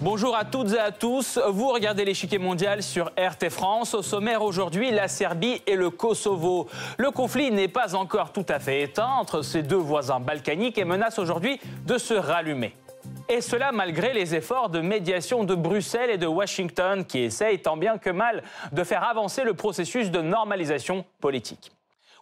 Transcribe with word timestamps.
Bonjour 0.00 0.36
à 0.36 0.44
toutes 0.44 0.72
et 0.72 0.78
à 0.78 0.90
tous. 0.90 1.38
Vous 1.50 1.68
regardez 1.68 2.04
l'échiquier 2.04 2.38
mondial 2.38 2.82
sur 2.82 3.10
RT 3.18 3.50
France. 3.50 3.94
Au 3.94 4.02
sommaire 4.02 4.42
aujourd'hui, 4.42 4.90
la 4.90 5.06
Serbie 5.06 5.60
et 5.66 5.76
le 5.76 5.90
Kosovo. 5.90 6.66
Le 6.96 7.10
conflit 7.10 7.50
n'est 7.50 7.68
pas 7.68 7.94
encore 7.94 8.32
tout 8.32 8.46
à 8.48 8.58
fait 8.58 8.82
éteint 8.82 9.10
entre 9.20 9.42
ces 9.42 9.62
deux 9.62 9.76
voisins 9.76 10.18
balkaniques 10.18 10.78
et 10.78 10.84
menace 10.84 11.18
aujourd'hui 11.18 11.60
de 11.84 11.98
se 11.98 12.14
rallumer. 12.14 12.74
Et 13.30 13.42
cela 13.42 13.72
malgré 13.72 14.14
les 14.14 14.34
efforts 14.34 14.70
de 14.70 14.80
médiation 14.80 15.44
de 15.44 15.54
Bruxelles 15.54 16.08
et 16.08 16.16
de 16.16 16.26
Washington 16.26 17.04
qui 17.04 17.18
essayent 17.18 17.60
tant 17.60 17.76
bien 17.76 17.98
que 17.98 18.08
mal 18.08 18.42
de 18.72 18.84
faire 18.84 19.04
avancer 19.04 19.44
le 19.44 19.52
processus 19.52 20.10
de 20.10 20.22
normalisation 20.22 21.04
politique. 21.20 21.72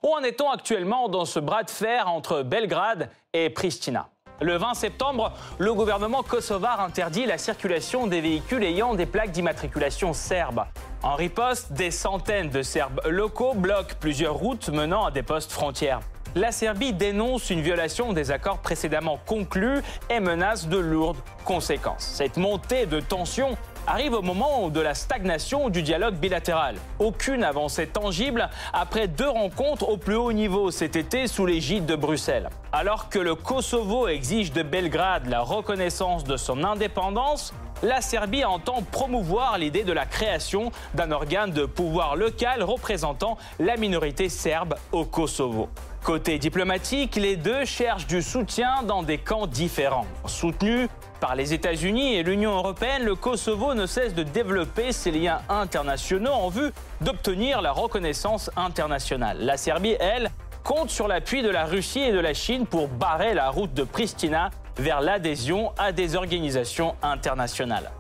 Où 0.03 0.13
en 0.13 0.23
est-on 0.25 0.51
actuellement 0.51 1.09
dans 1.09 1.25
ce 1.25 1.39
bras 1.39 1.63
de 1.63 1.71
fer 1.71 2.09
entre 2.09 2.43
Belgrade 2.43 3.09
et 3.33 3.51
Pristina? 3.51 4.09
Le 4.41 4.57
20 4.57 4.75
septembre, 4.75 5.33
le 5.59 5.73
gouvernement 5.73 6.23
kosovar 6.23 6.81
interdit 6.81 7.25
la 7.25 7.39
circulation 7.39 8.07
des 8.07 8.21
véhicules 8.21 8.65
ayant 8.65 8.95
des 8.95 9.07
plaques 9.07 9.31
d'immatriculation 9.31 10.13
serbes. 10.13 10.65
En 11.03 11.15
riposte, 11.15 11.73
des 11.73 11.91
centaines 11.91 12.51
de 12.51 12.63
Serbes 12.63 13.01
locaux 13.07 13.55
bloquent 13.55 13.95
plusieurs 13.99 14.35
routes 14.35 14.69
menant 14.69 15.07
à 15.07 15.11
des 15.11 15.23
postes 15.23 15.53
frontières. 15.53 16.01
La 16.37 16.53
Serbie 16.53 16.93
dénonce 16.93 17.49
une 17.49 17.63
violation 17.63 18.13
des 18.13 18.31
accords 18.31 18.59
précédemment 18.59 19.19
conclus 19.25 19.81
et 20.11 20.21
menace 20.21 20.69
de 20.69 20.77
lourdes 20.77 21.17
conséquences. 21.47 22.05
Cette 22.05 22.37
montée 22.37 22.85
de 22.85 23.01
tension 23.01 23.57
arrive 23.87 24.13
au 24.13 24.21
moment 24.21 24.69
de 24.69 24.81
la 24.83 24.93
stagnation 24.93 25.71
du 25.71 25.81
dialogue 25.81 26.17
bilatéral. 26.17 26.77
Aucune 26.99 27.43
avancée 27.43 27.87
tangible 27.87 28.51
après 28.75 29.09
deux 29.09 29.31
rencontres 29.31 29.89
au 29.89 29.97
plus 29.97 30.17
haut 30.17 30.35
niveau 30.35 30.71
cet 30.71 30.95
été 30.95 31.27
sous 31.27 31.47
l'égide 31.47 31.87
de 31.87 31.97
Bruxelles. 31.97 32.51
Alors 32.71 33.09
que 33.09 33.19
le 33.19 33.35
Kosovo 33.35 34.07
exige 34.07 34.53
de 34.53 34.63
Belgrade 34.63 35.29
la 35.29 35.41
reconnaissance 35.41 36.23
de 36.25 36.37
son 36.37 36.65
indépendance, 36.65 37.55
la 37.83 38.03
Serbie 38.03 38.45
entend 38.45 38.83
promouvoir 38.93 39.57
l'idée 39.57 39.85
de 39.85 39.93
la 39.95 40.05
création 40.05 40.71
d'un 40.93 41.13
organe 41.13 41.53
de 41.53 41.65
pouvoir 41.65 42.15
local 42.15 42.63
représentant 42.63 43.39
la 43.59 43.79
minorité 43.79 44.29
serbe 44.29 44.75
au 44.93 45.07
Kosovo. 45.07 45.71
Côté 46.07 46.39
diplomatique, 46.39 47.17
les 47.17 47.35
deux 47.35 47.65
cherchent 47.65 48.07
du 48.07 48.23
soutien 48.23 48.85
dans 48.85 49.03
des 49.03 49.19
camps 49.19 49.49
différents. 49.49 50.07
Soutenu 50.27 50.87
par 51.19 51.35
les 51.35 51.53
États-Unis 51.53 52.15
et 52.15 52.23
l'Union 52.23 52.53
européenne, 52.53 53.03
le 53.03 53.17
Kosovo 53.17 53.75
ne 53.75 53.87
cesse 53.87 54.15
de 54.15 54.23
développer 54.23 54.93
ses 54.93 55.11
liens 55.11 55.41
internationaux 55.49 56.31
en 56.31 56.49
vue 56.49 56.71
d'obtenir 57.01 57.61
la 57.61 57.73
reconnaissance 57.73 58.53
internationale. 58.57 59.39
La 59.41 59.57
Serbie, 59.57 59.97
elle, 59.99 60.31
compte 60.63 60.91
sur 60.91 61.09
l'appui 61.09 61.43
de 61.43 61.51
la 61.51 61.65
Russie 61.65 62.03
et 62.03 62.13
de 62.13 62.21
la 62.21 62.35
Chine 62.35 62.67
pour 62.67 62.87
barrer 62.87 63.35
la 63.35 63.51
route 63.51 63.75
de 63.75 63.83
Pristina 63.83 64.51
vers 64.79 65.01
l'adhésion 65.01 65.73
à 65.77 65.91
des 65.91 66.15
organisations 66.15 66.95
internationales. 67.03 67.91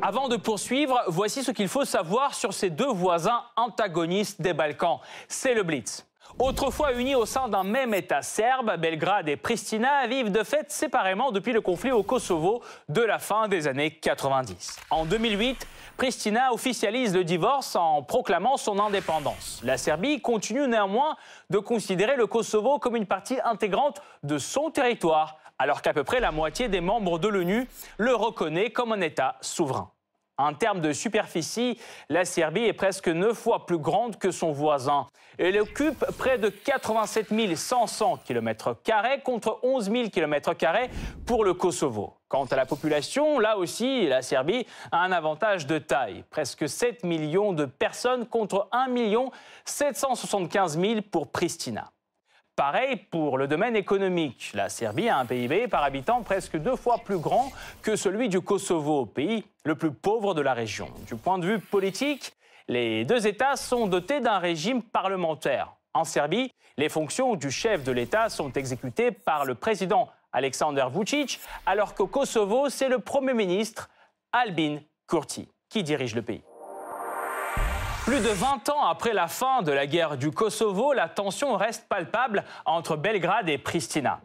Avant 0.00 0.28
de 0.28 0.36
poursuivre, 0.36 1.02
voici 1.08 1.42
ce 1.42 1.50
qu'il 1.50 1.66
faut 1.66 1.84
savoir 1.84 2.32
sur 2.32 2.54
ces 2.54 2.70
deux 2.70 2.86
voisins 2.86 3.42
antagonistes 3.56 4.40
des 4.40 4.52
Balkans. 4.52 5.00
C'est 5.26 5.54
le 5.54 5.64
Blitz. 5.64 6.06
Autrefois 6.38 6.92
unis 6.92 7.16
au 7.16 7.26
sein 7.26 7.48
d'un 7.48 7.64
même 7.64 7.92
État 7.94 8.22
serbe, 8.22 8.76
Belgrade 8.76 9.28
et 9.28 9.36
Pristina 9.36 10.06
vivent 10.06 10.30
de 10.30 10.44
fait 10.44 10.70
séparément 10.70 11.32
depuis 11.32 11.52
le 11.52 11.60
conflit 11.60 11.90
au 11.90 12.04
Kosovo 12.04 12.62
de 12.88 13.02
la 13.02 13.18
fin 13.18 13.48
des 13.48 13.66
années 13.66 13.90
90. 13.90 14.78
En 14.90 15.04
2008, 15.04 15.66
Pristina 15.96 16.52
officialise 16.52 17.12
le 17.12 17.24
divorce 17.24 17.74
en 17.74 18.04
proclamant 18.04 18.56
son 18.56 18.78
indépendance. 18.78 19.60
La 19.64 19.76
Serbie 19.76 20.20
continue 20.20 20.68
néanmoins 20.68 21.16
de 21.50 21.58
considérer 21.58 22.14
le 22.14 22.28
Kosovo 22.28 22.78
comme 22.78 22.94
une 22.94 23.06
partie 23.06 23.38
intégrante 23.42 24.00
de 24.22 24.38
son 24.38 24.70
territoire, 24.70 25.37
alors 25.58 25.82
qu'à 25.82 25.92
peu 25.92 26.04
près 26.04 26.20
la 26.20 26.32
moitié 26.32 26.68
des 26.68 26.80
membres 26.80 27.18
de 27.18 27.28
l'ONU 27.28 27.68
le 27.98 28.14
reconnaît 28.14 28.70
comme 28.70 28.92
un 28.92 29.00
État 29.00 29.36
souverain. 29.40 29.90
En 30.40 30.54
termes 30.54 30.80
de 30.80 30.92
superficie, 30.92 31.80
la 32.08 32.24
Serbie 32.24 32.64
est 32.64 32.72
presque 32.72 33.08
neuf 33.08 33.36
fois 33.36 33.66
plus 33.66 33.78
grande 33.78 34.18
que 34.18 34.30
son 34.30 34.52
voisin. 34.52 35.08
Elle 35.36 35.60
occupe 35.60 36.04
près 36.16 36.38
de 36.38 36.48
87 36.48 37.56
500 37.56 38.20
km 38.24 38.76
contre 39.24 39.58
11 39.64 39.90
000 39.90 40.10
km 40.10 40.52
pour 41.26 41.44
le 41.44 41.54
Kosovo. 41.54 42.14
Quant 42.28 42.44
à 42.44 42.56
la 42.56 42.66
population, 42.66 43.40
là 43.40 43.58
aussi, 43.58 44.06
la 44.06 44.22
Serbie 44.22 44.64
a 44.92 44.98
un 44.98 45.10
avantage 45.10 45.66
de 45.66 45.78
taille. 45.78 46.24
Presque 46.30 46.68
7 46.68 47.02
millions 47.02 47.52
de 47.52 47.64
personnes 47.64 48.26
contre 48.26 48.68
1 48.70 48.86
775 49.64 50.78
000 50.78 51.02
pour 51.10 51.32
Pristina. 51.32 51.90
Pareil 52.58 52.96
pour 52.96 53.38
le 53.38 53.46
domaine 53.46 53.76
économique. 53.76 54.50
La 54.52 54.68
Serbie 54.68 55.08
a 55.08 55.18
un 55.18 55.26
PIB 55.26 55.68
par 55.68 55.84
habitant 55.84 56.24
presque 56.24 56.56
deux 56.56 56.74
fois 56.74 56.98
plus 56.98 57.18
grand 57.18 57.52
que 57.82 57.94
celui 57.94 58.28
du 58.28 58.40
Kosovo, 58.40 59.06
pays 59.06 59.44
le 59.64 59.76
plus 59.76 59.92
pauvre 59.92 60.34
de 60.34 60.40
la 60.40 60.54
région. 60.54 60.88
Du 61.06 61.14
point 61.14 61.38
de 61.38 61.46
vue 61.46 61.60
politique, 61.60 62.32
les 62.66 63.04
deux 63.04 63.28
États 63.28 63.54
sont 63.54 63.86
dotés 63.86 64.18
d'un 64.18 64.38
régime 64.40 64.82
parlementaire. 64.82 65.72
En 65.94 66.02
Serbie, 66.02 66.50
les 66.76 66.88
fonctions 66.88 67.36
du 67.36 67.52
chef 67.52 67.84
de 67.84 67.92
l'État 67.92 68.28
sont 68.28 68.52
exécutées 68.52 69.12
par 69.12 69.44
le 69.44 69.54
président 69.54 70.08
Alexander 70.32 70.86
Vucic, 70.92 71.38
alors 71.64 71.94
qu'au 71.94 72.08
Kosovo, 72.08 72.70
c'est 72.70 72.88
le 72.88 72.98
Premier 72.98 73.34
ministre 73.34 73.88
Albin 74.32 74.80
Kurti 75.06 75.46
qui 75.68 75.84
dirige 75.84 76.16
le 76.16 76.22
pays. 76.22 76.42
Plus 78.08 78.20
de 78.20 78.30
20 78.30 78.70
ans 78.70 78.86
après 78.86 79.12
la 79.12 79.28
fin 79.28 79.60
de 79.60 79.70
la 79.70 79.86
guerre 79.86 80.16
du 80.16 80.30
Kosovo, 80.30 80.94
la 80.94 81.10
tension 81.10 81.58
reste 81.58 81.86
palpable 81.90 82.42
entre 82.64 82.96
Belgrade 82.96 83.50
et 83.50 83.58
Pristina. 83.58 84.22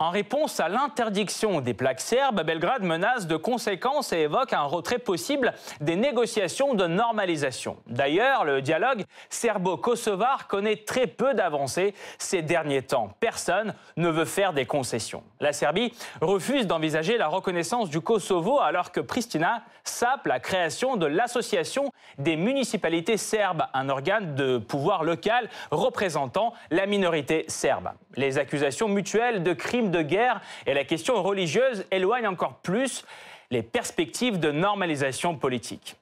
En 0.00 0.10
réponse 0.10 0.58
à 0.58 0.68
l'interdiction 0.68 1.60
des 1.60 1.72
plaques 1.72 2.00
serbes, 2.00 2.42
Belgrade 2.42 2.82
menace 2.82 3.28
de 3.28 3.36
conséquences 3.36 4.12
et 4.12 4.22
évoque 4.22 4.52
un 4.52 4.64
retrait 4.64 4.98
possible 4.98 5.54
des 5.80 5.94
négociations 5.94 6.74
de 6.74 6.88
normalisation. 6.88 7.76
D'ailleurs, 7.86 8.44
le 8.44 8.60
dialogue 8.60 9.04
serbo-kosovar 9.30 10.48
connaît 10.48 10.76
très 10.76 11.06
peu 11.06 11.32
d'avancées 11.32 11.94
ces 12.18 12.42
derniers 12.42 12.82
temps. 12.82 13.10
Personne 13.20 13.72
ne 13.96 14.08
veut 14.08 14.24
faire 14.24 14.52
des 14.52 14.66
concessions. 14.66 15.22
La 15.38 15.52
Serbie 15.52 15.92
refuse 16.20 16.66
d'envisager 16.66 17.16
la 17.16 17.28
reconnaissance 17.28 17.88
du 17.88 18.00
Kosovo 18.00 18.58
alors 18.58 18.90
que 18.90 19.00
Pristina 19.00 19.62
sape 19.84 20.26
la 20.26 20.40
création 20.40 20.96
de 20.96 21.06
l'association 21.06 21.92
des 22.18 22.36
municipalités 22.36 23.16
serbes, 23.16 23.64
un 23.74 23.88
organe 23.88 24.34
de 24.34 24.58
pouvoir 24.58 25.04
local 25.04 25.48
représentant 25.70 26.52
la 26.70 26.86
minorité 26.86 27.44
serbe. 27.46 27.90
Les 28.16 28.38
accusations 28.38 28.88
mutuelles 28.88 29.42
de 29.42 29.52
crimes 29.52 29.83
de 29.90 30.02
guerre 30.02 30.40
et 30.66 30.74
la 30.74 30.84
question 30.84 31.22
religieuse 31.22 31.84
éloigne 31.90 32.26
encore 32.26 32.56
plus 32.56 33.04
les 33.50 33.62
perspectives 33.62 34.40
de 34.40 34.50
normalisation 34.50 35.36
politique. 35.36 35.96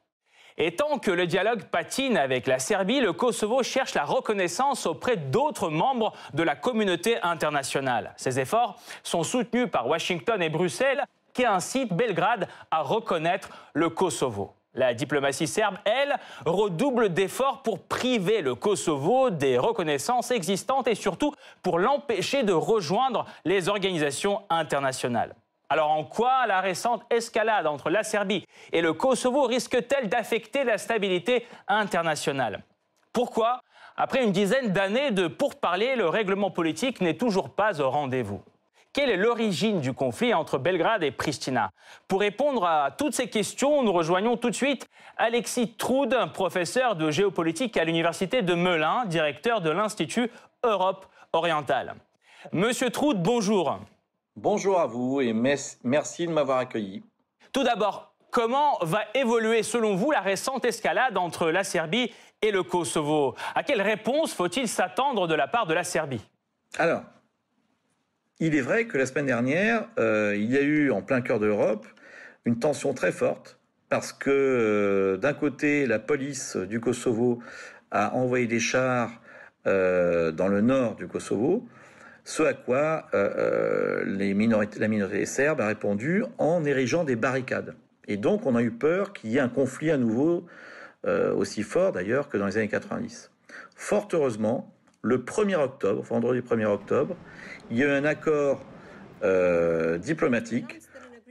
Et 0.59 0.77
tant 0.77 0.99
que 0.99 1.11
le 1.11 1.27
dialogue 1.27 1.65
patine 1.65 2.17
avec 2.17 2.47
la 2.47 2.59
Serbie, 2.59 3.01
le 3.01 3.13
Kosovo 3.13 3.63
cherche 3.63 3.95
la 3.95 4.05
reconnaissance 4.05 4.87
auprès 4.87 5.17
d'autres 5.17 5.71
membres 5.71 6.13
de 6.35 6.43
la 6.43 6.55
communauté 6.55 7.21
internationale. 7.23 8.13
Ces 8.17 8.39
efforts 8.39 8.79
sont 9.03 9.23
soutenus 9.23 9.71
par 9.71 9.89
Washington 9.89 10.43
et 10.43 10.51
Bruxelles, 10.51 11.05
qui 11.33 11.47
incitent 11.47 11.95
Belgrade 11.95 12.49
à 12.71 12.83
reconnaître 12.83 13.49
le 13.73 13.89
Kosovo. 13.89 14.55
La 14.75 14.95
diplomatie 14.95 15.47
serbe, 15.47 15.77
elle, 15.85 16.17
redouble 16.47 17.13
d'efforts 17.13 17.63
pour 17.63 17.81
priver 17.81 18.41
le 18.41 18.55
Kosovo 18.55 19.29
des 19.29 19.59
reconnaissances 19.59 20.31
existantes 20.31 20.89
et 20.89 20.95
surtout 20.95 21.35
pour 21.63 21.79
l'empêcher 21.79 22.43
de 22.43 22.55
rejoindre 22.55 23.27
les 23.45 23.69
organisations 23.69 24.43
internationales. 24.49 25.35
Alors 25.69 25.91
en 25.91 26.05
quoi 26.05 26.47
la 26.47 26.61
récente 26.61 27.03
escalade 27.11 27.67
entre 27.67 27.91
la 27.91 28.03
Serbie 28.03 28.47
et 28.73 28.81
le 28.81 28.95
Kosovo 28.95 29.43
risque-t-elle 29.45 30.09
d'affecter 30.09 30.65
la 30.65 30.79
stabilité 30.79 31.47
internationale? 31.69 32.63
Pourquoi, 33.13 33.61
après 33.97 34.25
une 34.25 34.33
dizaine 34.33 34.73
d'années 34.73 35.11
de 35.11 35.29
pourparlers, 35.29 35.97
le 35.97 36.09
règlement 36.09 36.51
politique 36.51 37.01
n'est 37.03 37.17
toujours 37.17 37.51
pas 37.51 37.81
au 37.81 37.91
rendez-vous 37.91 38.43
quelle 38.93 39.11
est 39.11 39.17
l'origine 39.17 39.81
du 39.81 39.93
conflit 39.93 40.35
entre 40.35 40.59
Belgrade 40.59 41.03
et 41.03 41.11
Pristina? 41.11 41.71
Pour 42.09 42.21
répondre 42.21 42.65
à 42.65 42.91
toutes 42.91 43.15
ces 43.15 43.29
questions, 43.29 43.83
nous 43.83 43.93
rejoignons 43.93 44.37
tout 44.37 44.51
de 44.51 44.55
suite 44.55 44.87
Alexis 45.17 45.75
Troud, 45.75 46.15
professeur 46.35 46.97
de 46.97 47.11
géopolitique 47.11 47.77
à 47.77 47.85
l'Université 47.85 48.43
de 48.43 48.55
Melun, 48.55 49.05
directeur 49.07 49.61
de 49.61 49.71
l'Institut 49.71 50.31
Europe 50.63 51.07
orientale. 51.33 51.95
Monsieur 52.53 52.91
Troud, 52.91 53.23
bonjour. 53.23 53.79
Bonjour 54.37 54.81
à 54.81 54.87
vous 54.87 55.21
et 55.21 55.33
merci 55.33 56.27
de 56.27 56.33
m'avoir 56.33 56.59
accueilli. 56.59 57.03
Tout 57.53 57.65
d'abord, 57.65 58.13
comment 58.31 58.79
va 58.83 59.03
évoluer 59.15 59.63
selon 59.63 59.95
vous 59.95 60.11
la 60.11 60.21
récente 60.21 60.65
escalade 60.65 61.17
entre 61.17 61.51
la 61.51 61.65
Serbie 61.65 62.13
et 62.41 62.51
le 62.51 62.63
Kosovo? 62.63 63.35
À 63.55 63.63
quelle 63.63 63.83
réponse 63.83 64.35
faut-il 64.35 64.69
s'attendre 64.69 65.27
de 65.27 65.35
la 65.35 65.49
part 65.49 65.67
de 65.67 65.75
la 65.75 65.85
Serbie? 65.85 66.23
Alors, 66.79 67.03
il 68.43 68.57
est 68.57 68.61
vrai 68.61 68.87
que 68.87 68.99
la 68.99 69.07
semaine 69.07 69.27
dernière, 69.27 69.87
euh, 70.01 70.35
il 70.37 70.51
y 70.51 70.57
a 70.57 70.63
eu 70.63 70.91
en 70.91 71.01
plein 71.01 71.21
cœur 71.21 71.39
de 71.39 71.47
l'Europe 71.47 71.87
une 72.45 72.59
tension 72.59 72.93
très 72.93 73.13
forte 73.13 73.61
parce 73.89 74.13
que 74.13 74.31
euh, 74.31 75.17
d'un 75.17 75.33
côté, 75.33 75.87
la 75.87 76.01
police 76.01 76.57
du 76.57 76.81
Kosovo 76.81 77.39
a 77.93 78.17
envoyé 78.17 78.49
des 78.49 78.59
chars 78.59 79.13
euh, 79.69 80.33
dans 80.33 80.49
le 80.49 80.61
nord 80.61 80.97
du 80.97 81.07
Kosovo, 81.07 81.69
ce 82.25 82.43
à 82.43 82.53
quoi 82.53 83.07
la 83.13 84.35
minorité 84.35 85.25
serbe 85.25 85.61
a 85.61 85.69
répondu 85.69 86.25
en 86.39 86.65
érigeant 86.65 87.05
des 87.05 87.15
barricades. 87.15 87.77
Et 88.09 88.17
donc 88.17 88.45
on 88.45 88.57
a 88.57 88.63
eu 88.63 88.73
peur 88.73 89.13
qu'il 89.13 89.31
y 89.31 89.37
ait 89.37 89.41
un 89.41 89.49
conflit 89.49 89.93
à 89.93 89.97
nouveau 89.97 90.47
aussi 91.05 91.63
fort 91.63 91.93
d'ailleurs 91.93 92.29
que 92.29 92.39
dans 92.39 92.47
les 92.47 92.57
années 92.57 92.69
90. 92.69 93.31
Fort 93.77 94.09
heureusement, 94.13 94.73
le 95.03 95.19
1er 95.19 95.57
octobre, 95.57 96.03
vendredi 96.03 96.41
1er 96.41 96.67
octobre, 96.67 97.17
il 97.71 97.79
y 97.79 97.85
a 97.85 97.93
un 97.93 98.05
accord 98.05 98.65
euh, 99.25 99.99
diplomatique 99.99 100.81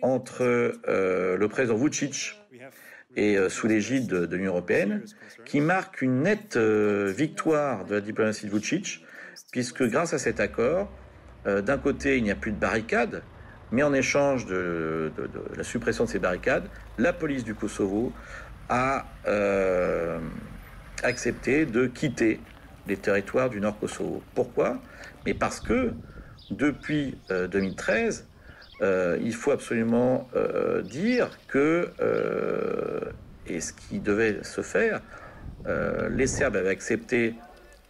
entre 0.02 0.44
euh, 0.88 1.38
le 1.38 1.48
président 1.48 1.76
Vucic 1.76 2.38
et 3.16 3.38
euh, 3.38 3.50
sous 3.50 3.68
l'égide 3.68 4.08
de, 4.08 4.36
l'Union 4.36 4.52
européenne, 4.52 5.04
qui 5.46 5.62
marque 5.62 6.02
une 6.02 6.22
nette 6.24 6.58
victoire 6.58 7.86
de 7.86 7.96
la 7.96 8.02
diplomatie 8.02 8.46
de 8.46 8.52
Vucic, 8.52 9.06
puisque 9.52 9.84
grâce 9.84 10.14
à 10.14 10.18
cet 10.18 10.40
accord, 10.40 10.92
d'un 11.46 11.78
côté, 11.80 12.18
il 12.18 12.24
n'y 12.24 12.30
a 12.30 12.36
plus 12.36 12.52
de 12.52 12.60
barricades, 12.60 13.24
mais 13.72 13.82
en 13.82 13.94
échange 13.94 14.46
de, 14.46 15.12
la 15.56 15.64
suppression 15.64 16.04
de 16.04 16.10
ces 16.10 16.20
barricades, 16.20 16.66
la 17.00 17.14
police 17.14 17.44
du 17.44 17.56
Kosovo 17.56 18.14
a 18.70 19.06
accepté 21.04 21.66
de 21.66 21.88
quitter 21.88 22.40
les 22.88 22.98
territoires 22.98 23.50
du 23.50 23.60
Nord 23.60 23.80
Kosovo. 23.80 24.22
Pourquoi? 24.36 24.80
Mais 25.26 25.34
parce 25.34 25.60
que 25.60 25.94
depuis 26.52 27.18
2013, 27.30 28.28
euh, 28.82 28.84
euh, 28.84 29.18
il 29.22 29.34
faut 29.34 29.52
absolument 29.52 30.28
euh, 30.36 30.82
dire 30.82 31.30
que, 31.48 31.90
et 33.48 33.62
ce 33.62 33.74
qui 33.74 34.00
devait 34.00 34.44
se 34.44 34.62
faire, 34.62 35.02
les 36.10 36.28
Serbes 36.28 36.56
avaient 36.56 36.70
accepté 36.70 37.36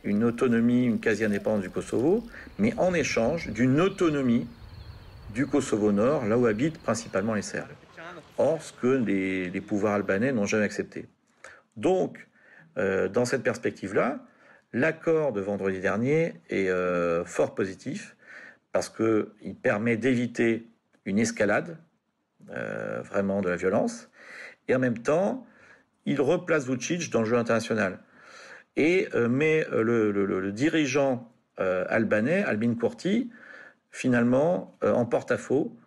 une 0.03 0.23
autonomie, 0.23 0.85
une 0.85 0.99
quasi-indépendance 0.99 1.61
du 1.61 1.69
Kosovo, 1.69 2.23
mais 2.57 2.73
en 2.77 2.93
échange 2.93 3.49
d'une 3.49 3.79
autonomie 3.79 4.47
du 5.33 5.45
Kosovo 5.45 5.91
Nord, 5.91 6.25
là 6.25 6.37
où 6.37 6.45
habitent 6.45 6.79
principalement 6.79 7.33
les 7.33 7.41
Serbes. 7.43 7.67
Or, 8.37 8.61
ce 8.61 8.73
que 8.73 8.87
les, 8.87 9.49
les 9.49 9.61
pouvoirs 9.61 9.93
albanais 9.93 10.33
n'ont 10.33 10.45
jamais 10.45 10.65
accepté. 10.65 11.07
Donc, 11.77 12.27
dans 12.75 13.25
cette 13.25 13.43
perspective-là, 13.43 14.19
l'accord 14.73 15.33
de 15.33 15.41
vendredi 15.41 15.79
dernier 15.79 16.33
est 16.49 16.69
fort 17.25 17.55
positif 17.55 18.15
parce 18.71 18.89
qu'il 18.89 19.55
permet 19.61 19.97
d'éviter 19.97 20.67
une 21.05 21.19
escalade, 21.19 21.77
euh, 22.51 23.01
vraiment 23.01 23.41
de 23.41 23.49
la 23.49 23.55
violence, 23.55 24.09
et 24.67 24.75
en 24.75 24.79
même 24.79 24.99
temps, 24.99 25.45
il 26.05 26.21
replace 26.21 26.67
Vucic 26.67 27.11
dans 27.11 27.19
le 27.19 27.25
jeu 27.25 27.37
international. 27.37 27.99
Et 28.75 29.09
euh, 29.13 29.27
met 29.27 29.67
euh, 29.71 29.83
le, 29.83 30.51
dirigeant 30.51 31.27
albanais, 31.57 32.43
Albin 32.43 32.73
Kurti, 32.73 33.29
finalement, 33.91 34.75
en 34.81 35.05
porte-à-faux. 35.05 35.77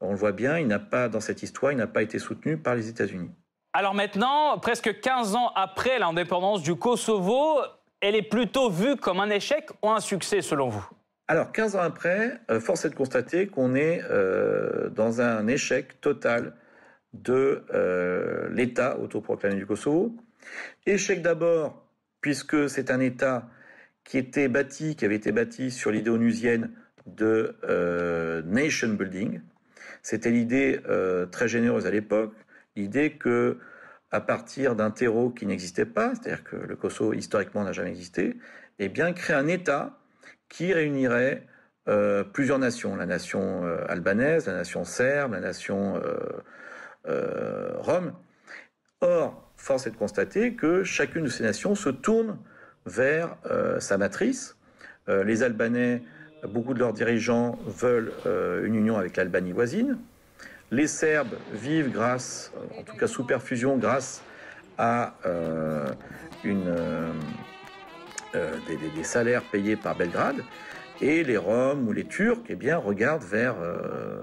On 0.00 0.10
le 0.10 0.16
voit 0.16 0.32
bien, 0.32 0.58
il 0.58 0.66
n'a 0.66 0.80
pas, 0.80 1.08
dans 1.08 1.20
cette 1.20 1.44
histoire, 1.44 1.70
il 1.70 1.78
n'a 1.78 1.86
pas 1.86 2.02
été 2.02 2.18
soutenu 2.18 2.56
par 2.56 2.74
les 2.74 2.88
États-Unis. 2.88 3.30
Alors 3.72 3.94
maintenant, 3.94 4.58
presque 4.58 4.98
15 4.98 5.36
ans 5.36 5.52
après 5.54 6.00
l'indépendance 6.00 6.64
du 6.64 6.74
Kosovo, 6.74 7.60
elle 8.00 8.14
est 8.14 8.22
plutôt 8.22 8.70
vue 8.70 8.96
comme 8.96 9.20
un 9.20 9.30
échec 9.30 9.68
ou 9.82 9.90
un 9.90 10.00
succès 10.00 10.42
selon 10.42 10.68
vous? 10.68 10.86
Alors, 11.28 11.52
15 11.52 11.76
ans 11.76 11.80
après, 11.80 12.40
euh, 12.50 12.58
force 12.58 12.84
est 12.84 12.90
de 12.90 12.94
constater 12.94 13.46
qu'on 13.46 13.74
est 13.74 14.02
euh, 14.10 14.88
dans 14.90 15.20
un 15.20 15.46
échec 15.46 16.00
total 16.00 16.54
de 17.12 17.62
euh, 17.72 18.48
l'État 18.50 18.98
autoproclamé 18.98 19.54
du 19.54 19.66
Kosovo. 19.66 20.12
Échec 20.86 21.22
d'abord, 21.22 21.86
puisque 22.20 22.68
c'est 22.68 22.90
un 22.90 23.00
État 23.00 23.48
qui 24.02 24.18
était 24.18 24.48
bâti, 24.48 24.96
qui 24.96 25.04
avait 25.04 25.16
été 25.16 25.30
bâti 25.30 25.70
sur 25.70 25.92
l'idée 25.92 26.10
onusienne 26.10 26.72
de 27.06 27.54
nation 28.46 28.88
building. 28.88 29.40
C'était 30.02 30.30
l'idée 30.30 30.80
très 31.30 31.48
généreuse 31.48 31.86
à 31.86 31.90
l'époque, 31.90 32.34
l'idée 32.76 33.12
que 33.12 33.58
à 34.10 34.20
partir 34.20 34.74
d'un 34.74 34.90
terreau 34.90 35.30
qui 35.30 35.46
n'existait 35.46 35.84
pas, 35.84 36.14
c'est-à-dire 36.14 36.44
que 36.44 36.56
le 36.56 36.76
Kosovo 36.76 37.12
historiquement 37.12 37.64
n'a 37.64 37.72
jamais 37.72 37.90
existé, 37.90 38.36
eh 38.78 38.88
bien 38.88 39.12
créer 39.12 39.36
un 39.36 39.46
État 39.46 39.98
qui 40.48 40.72
réunirait 40.72 41.46
euh, 41.88 42.24
plusieurs 42.24 42.58
nations, 42.58 42.94
la 42.96 43.06
nation 43.06 43.64
euh, 43.64 43.84
albanaise, 43.88 44.46
la 44.46 44.54
nation 44.54 44.84
serbe, 44.84 45.32
la 45.32 45.40
nation 45.40 46.00
euh, 47.06 47.72
rome. 47.78 48.12
Or, 49.00 49.50
force 49.56 49.86
est 49.86 49.90
de 49.90 49.96
constater 49.96 50.54
que 50.54 50.84
chacune 50.84 51.24
de 51.24 51.28
ces 51.28 51.42
nations 51.42 51.74
se 51.74 51.88
tourne 51.88 52.38
vers 52.86 53.36
sa 53.78 53.98
matrice. 53.98 54.56
les 55.06 55.42
Albanais, 55.42 56.02
beaucoup 56.48 56.72
de 56.74 56.78
leurs 56.78 56.92
dirigeants 56.92 57.58
veulent 57.66 58.12
une 58.64 58.74
union 58.74 58.96
avec 58.96 59.16
l'Albanie 59.16 59.52
voisine. 59.52 59.98
Les 60.70 60.86
Serbes 60.86 61.36
vivent 61.52 61.90
grâce, 61.90 62.52
en 62.78 62.82
tout 62.82 62.96
cas 62.96 63.06
sous 63.06 63.24
perfusion, 63.24 63.76
grâce 63.76 64.22
à 64.78 65.14
une 66.44 66.74
euh, 68.36 68.56
des, 68.94 69.02
salaires 69.02 69.42
payés 69.42 69.74
par 69.74 69.96
Belgrade, 69.96 70.44
et 71.00 71.24
les 71.24 71.36
Roms 71.36 71.88
ou 71.88 71.92
les 71.92 72.04
Turcs 72.04 72.44
eh 72.48 72.54
bien, 72.54 72.76
regardent 72.76 73.24
vers, 73.24 73.56
euh, 73.60 74.22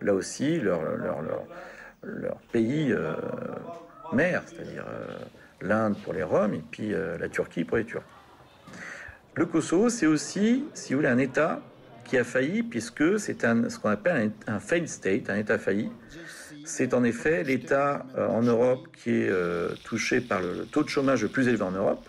là 0.00 0.12
aussi, 0.12 0.58
leur, 0.58 0.80
leur, 0.82 2.36
pays 2.50 2.90
euh, 2.90 3.14
mère, 4.12 4.42
c'est-à-dire 4.46 4.84
l'Inde 5.60 5.96
pour 6.02 6.12
les 6.14 6.24
Roms 6.24 6.52
et 6.54 6.62
puis 6.68 6.92
la 7.18 7.28
Turquie 7.28 7.64
pour 7.64 7.76
les 7.76 7.84
Turcs. 7.84 8.02
Le 9.34 9.46
Kosovo, 9.46 9.88
c'est 9.88 10.06
aussi, 10.06 10.64
si 10.74 10.92
vous 10.92 10.98
voulez, 10.98 11.08
un 11.08 11.18
État 11.18 11.60
qui 12.04 12.16
a 12.18 12.24
failli, 12.24 12.62
puisque 12.62 13.18
c'est 13.18 13.40
ce 13.42 13.78
qu'on 13.78 13.90
appelle 13.90 14.32
un, 14.46 14.60
failed 14.60 14.88
state, 14.88 15.30
un 15.30 15.36
État 15.36 15.58
failli. 15.58 15.90
C'est 16.64 16.94
en 16.94 17.04
effet 17.04 17.44
l'État 17.44 18.06
en 18.16 18.42
Europe 18.42 18.88
qui 18.96 19.10
est 19.10 19.32
touché 19.84 20.20
par 20.20 20.40
le 20.40 20.64
taux 20.64 20.82
de 20.82 20.88
chômage 20.88 21.22
le 21.22 21.28
plus 21.28 21.48
élevé 21.48 21.62
en 21.62 21.72
Europe. 21.72 22.08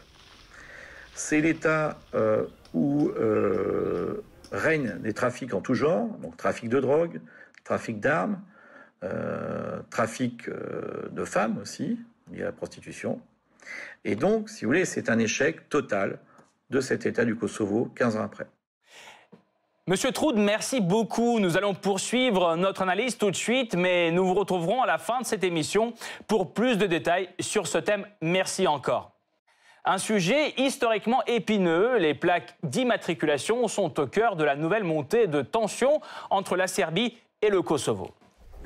C'est 1.16 1.40
l'État 1.40 1.98
euh, 2.14 2.46
où 2.74 3.10
euh, 3.10 4.22
règnent 4.52 4.98
des 5.00 5.14
trafics 5.14 5.54
en 5.54 5.62
tout 5.62 5.74
genre, 5.74 6.10
donc 6.20 6.36
trafic 6.36 6.68
de 6.68 6.82
drogue, 6.82 7.22
trafic 7.64 8.02
d'armes, 8.02 8.42
euh, 9.04 9.80
trafic 9.90 10.50
de 10.50 11.24
femmes 11.24 11.58
aussi, 11.58 11.98
lié 12.32 12.42
à 12.42 12.46
la 12.46 12.52
prostitution. 12.52 13.22
Et 14.04 14.16
donc, 14.16 14.50
si 14.50 14.66
vous 14.66 14.70
voulez, 14.70 14.84
c'est 14.84 15.10
un 15.10 15.18
échec 15.18 15.70
total 15.70 16.20
de 16.70 16.82
cet 16.82 17.06
État 17.06 17.24
du 17.24 17.36
Kosovo 17.36 17.86
15 17.96 18.18
ans 18.18 18.24
après. 18.24 18.48
Monsieur 19.88 20.12
Troud, 20.12 20.36
merci 20.36 20.82
beaucoup. 20.82 21.40
Nous 21.40 21.58
allons 21.58 21.76
poursuivre 21.76 22.56
notre 22.56 22.82
analyse 22.82 23.20
tout 23.20 23.30
de 23.30 23.36
suite, 23.36 23.76
mais 23.76 24.10
nous 24.10 24.26
vous 24.26 24.34
retrouverons 24.34 24.82
à 24.82 24.88
la 24.88 24.98
fin 24.98 25.22
de 25.22 25.28
cette 25.28 25.44
émission 25.44 25.94
pour 26.28 26.56
plus 26.56 26.80
de 26.80 26.88
détails 26.88 27.30
sur 27.40 27.68
ce 27.68 27.78
thème. 27.78 28.08
Merci 28.20 28.66
encore. 28.66 29.12
Un 29.86 30.00
sujet 30.00 30.56
historiquement 30.58 31.24
épineux, 31.28 31.98
les 31.98 32.16
plaques 32.16 32.56
d'immatriculation 32.64 33.68
sont 33.68 34.00
au 34.00 34.08
cœur 34.08 34.36
de 34.36 34.44
la 34.44 34.56
nouvelle 34.56 34.84
montée 34.84 35.28
de 35.28 35.44
tension 35.44 36.02
entre 36.32 36.56
la 36.56 36.66
Serbie 36.66 37.16
et 37.44 37.50
le 37.50 37.62
Kosovo. 37.62 38.10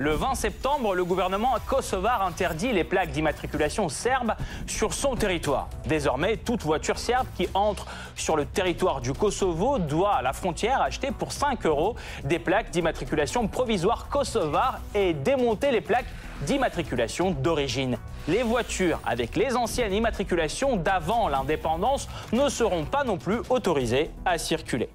Le 0.02 0.12
20 0.12 0.34
septembre, 0.34 0.94
le 0.94 1.04
gouvernement 1.04 1.56
kosovar 1.66 2.22
interdit 2.22 2.72
les 2.72 2.84
plaques 2.84 3.10
d'immatriculation 3.10 3.90
serbes 3.90 4.32
sur 4.66 4.94
son 4.94 5.14
territoire. 5.14 5.68
Désormais, 5.86 6.38
toute 6.38 6.62
voiture 6.62 6.98
serbe 6.98 7.26
qui 7.36 7.48
entre 7.52 7.84
sur 8.16 8.34
le 8.34 8.46
territoire 8.46 9.02
du 9.02 9.12
Kosovo 9.12 9.78
doit 9.78 10.14
à 10.14 10.22
la 10.22 10.32
frontière 10.32 10.80
acheter 10.80 11.10
pour 11.10 11.32
5 11.32 11.66
euros 11.66 11.96
des 12.24 12.38
plaques 12.38 12.70
d'immatriculation 12.70 13.46
provisoire 13.46 14.08
kosovar 14.08 14.80
et 14.94 15.12
démonter 15.12 15.70
les 15.70 15.82
plaques 15.82 16.08
d'immatriculation 16.46 17.32
d'origine. 17.32 17.98
Les 18.26 18.42
voitures 18.42 19.00
avec 19.04 19.36
les 19.36 19.54
anciennes 19.54 19.92
immatriculations 19.92 20.76
d'avant 20.76 21.28
l'indépendance 21.28 22.08
ne 22.32 22.48
seront 22.48 22.86
pas 22.86 23.04
non 23.04 23.18
plus 23.18 23.42
autorisées 23.50 24.10
à 24.24 24.38
circuler. 24.38 24.88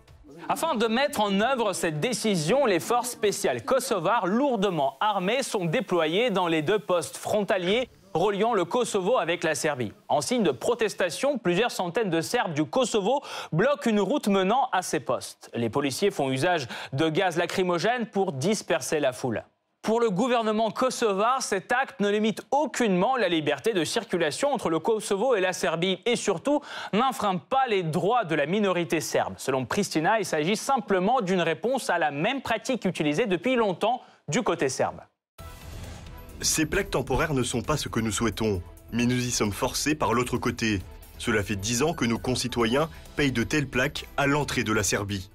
Afin 0.48 0.76
de 0.76 0.86
mettre 0.86 1.22
en 1.22 1.42
œuvre 1.42 1.74
cette 1.74 2.00
décision, 2.00 2.68
les 2.68 2.80
forces 2.80 3.10
spéciales 3.10 3.64
kosovares 3.64 4.28
lourdement 4.28 4.96
armées 5.00 5.42
sont 5.42 5.66
déployées 5.66 6.30
dans 6.30 6.48
les 6.48 6.62
deux 6.62 6.78
postes 6.78 7.18
frontaliers 7.18 7.90
reliant 8.14 8.54
le 8.54 8.64
Kosovo 8.64 9.18
avec 9.18 9.44
la 9.44 9.56
Serbie. 9.56 9.92
En 10.08 10.22
signe 10.22 10.44
de 10.44 10.52
protestation, 10.52 11.38
plusieurs 11.38 11.72
centaines 11.72 12.10
de 12.10 12.22
Serbes 12.22 12.54
du 12.54 12.64
Kosovo 12.64 13.22
bloquent 13.52 13.90
une 13.90 14.00
route 14.00 14.28
menant 14.28 14.70
à 14.72 14.84
ces 14.84 15.00
postes. 15.00 15.50
Les 15.54 15.70
policiers 15.70 16.12
font 16.12 16.30
usage 16.30 16.68
de 16.94 17.10
gaz 17.10 17.38
lacrymogène 17.38 18.06
pour 18.06 18.32
disperser 18.32 19.00
la 19.00 19.14
foule. 19.14 19.44
Pour 19.86 20.00
le 20.00 20.10
gouvernement 20.10 20.72
kosovar, 20.72 21.44
cet 21.44 21.72
acte 21.72 22.00
ne 22.00 22.10
limite 22.10 22.42
aucunement 22.50 23.18
la 23.18 23.30
liberté 23.30 23.72
de 23.72 23.84
circulation 23.84 24.52
entre 24.52 24.72
le 24.72 24.80
Kosovo 24.80 25.36
et 25.36 25.42
la 25.42 25.54
Serbie 25.54 26.00
et 26.08 26.16
surtout 26.16 26.60
n'infreint 26.92 27.38
pas 27.38 27.68
les 27.70 27.84
droits 27.84 28.24
de 28.24 28.34
la 28.34 28.48
minorité 28.48 29.00
serbe. 29.00 29.36
Selon 29.38 29.64
Pristina, 29.68 30.18
il 30.18 30.26
s'agit 30.26 30.56
simplement 30.56 31.22
d'une 31.22 31.40
réponse 31.40 31.92
à 31.92 32.00
la 32.00 32.10
même 32.10 32.42
pratique 32.42 32.84
utilisée 32.86 33.28
depuis 33.28 33.56
longtemps 33.56 34.02
du 34.28 34.42
côté 34.42 34.70
serbe. 34.70 35.02
Ces 36.42 36.66
plaques 36.66 36.90
temporaires 36.90 37.36
ne 37.36 37.44
sont 37.44 37.62
pas 37.62 37.78
ce 37.78 37.88
que 37.88 38.00
nous 38.00 38.12
souhaitons, 38.12 38.64
mais 38.92 39.06
nous 39.06 39.24
y 39.24 39.30
sommes 39.30 39.54
forcés 39.54 39.94
par 39.94 40.16
l'autre 40.16 40.40
côté. 40.40 40.82
Cela 41.20 41.44
fait 41.44 41.58
dix 41.58 41.84
ans 41.84 41.94
que 41.94 42.06
nos 42.06 42.18
concitoyens 42.18 42.90
payent 43.16 43.32
de 43.32 43.44
telles 43.44 43.68
plaques 43.68 44.08
à 44.18 44.26
l'entrée 44.26 44.64
de 44.64 44.74
la 44.74 44.82
Serbie. 44.82 45.30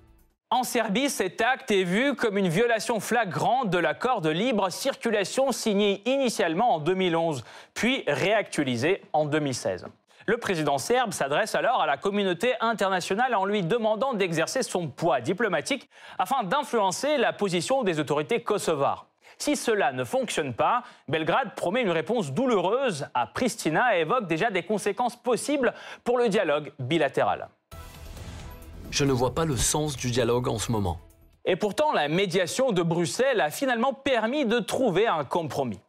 En 0.53 0.65
Serbie, 0.65 1.11
cet 1.11 1.41
acte 1.43 1.71
est 1.71 1.85
vu 1.85 2.17
comme 2.17 2.37
une 2.37 2.49
violation 2.49 2.99
flagrante 2.99 3.71
de 3.71 3.79
l'accord 3.79 4.21
de 4.21 4.31
libre 4.31 4.69
circulation 4.69 5.53
signé 5.53 6.03
initialement 6.07 6.75
en 6.75 6.79
2011, 6.81 7.45
puis 7.73 8.03
réactualisé 8.09 9.01
en 9.13 9.27
2016. 9.27 9.87
Le 10.27 10.39
président 10.39 10.79
serbe 10.79 11.13
s'adresse 11.13 11.55
alors 11.55 11.81
à 11.81 11.87
la 11.87 11.97
communauté 11.97 12.55
internationale 12.61 13.37
en 13.37 13.45
lui 13.45 13.63
demandant 13.63 14.13
d'exercer 14.13 14.65
son 14.65 14.89
poids 14.89 15.21
diplomatique 15.21 15.89
afin 16.19 16.43
d'influencer 16.43 17.17
la 17.17 17.33
position 17.33 17.85
des 17.85 18.01
autorités 18.01 18.43
kosovares. 18.43 19.07
Si 19.39 19.55
cela 19.55 19.93
ne 19.93 20.03
fonctionne 20.03 20.53
pas, 20.53 20.83
Belgrade 21.07 21.55
promet 21.55 21.83
une 21.83 21.91
réponse 21.91 22.33
douloureuse 22.33 23.07
à 23.15 23.29
Pristina 23.29 23.97
et 23.97 24.01
évoque 24.01 24.27
déjà 24.27 24.51
des 24.51 24.65
conséquences 24.65 25.15
possibles 25.15 25.75
pour 26.03 26.19
le 26.19 26.29
dialogue 26.29 26.73
bilatéral. 26.81 27.49
Je 28.91 29.05
ne 29.05 29.13
vois 29.13 29.35
pas 29.35 29.45
le 29.45 29.57
sens 29.57 29.97
du 29.97 30.11
dialogue 30.11 30.49
en 30.49 30.59
ce 30.59 30.73
moment. 30.73 30.99
Et 31.45 31.57
pourtant, 31.57 31.93
la 31.93 32.09
médiation 32.09 32.73
de 32.73 32.83
Bruxelles 32.83 33.41
a 33.41 33.51
finalement 33.51 33.95
permis 33.95 34.45
de 34.45 34.59
trouver 34.59 35.07
un 35.07 35.25
compromis. 35.25 35.81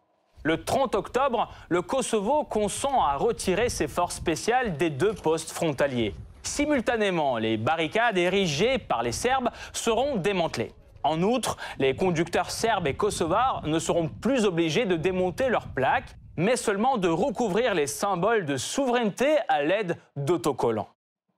Le 0.43 0.63
30 0.63 0.95
octobre, 0.95 1.49
le 1.69 1.81
Kosovo 1.81 2.43
consent 2.43 3.03
à 3.03 3.17
retirer 3.17 3.69
ses 3.69 3.87
forces 3.87 4.15
spéciales 4.15 4.77
des 4.77 4.89
deux 4.89 5.13
postes 5.13 5.51
frontaliers. 5.51 6.15
Simultanément, 6.43 7.37
les 7.37 7.57
barricades 7.57 8.17
érigées 8.17 8.77
par 8.77 9.03
les 9.03 9.11
Serbes 9.11 9.49
seront 9.73 10.15
démantelées. 10.15 10.71
En 11.03 11.21
outre, 11.21 11.57
les 11.79 11.95
conducteurs 11.95 12.51
serbes 12.51 12.87
et 12.87 12.93
kosovars 12.93 13.63
ne 13.65 13.79
seront 13.79 14.07
plus 14.07 14.45
obligés 14.45 14.85
de 14.85 14.95
démonter 14.95 15.49
leurs 15.49 15.67
plaques, 15.67 16.15
mais 16.37 16.55
seulement 16.55 16.97
de 16.97 17.09
recouvrir 17.09 17.73
les 17.73 17.87
symboles 17.87 18.45
de 18.45 18.57
souveraineté 18.57 19.37
à 19.49 19.63
l'aide 19.63 19.97
d'autocollants. 20.15 20.89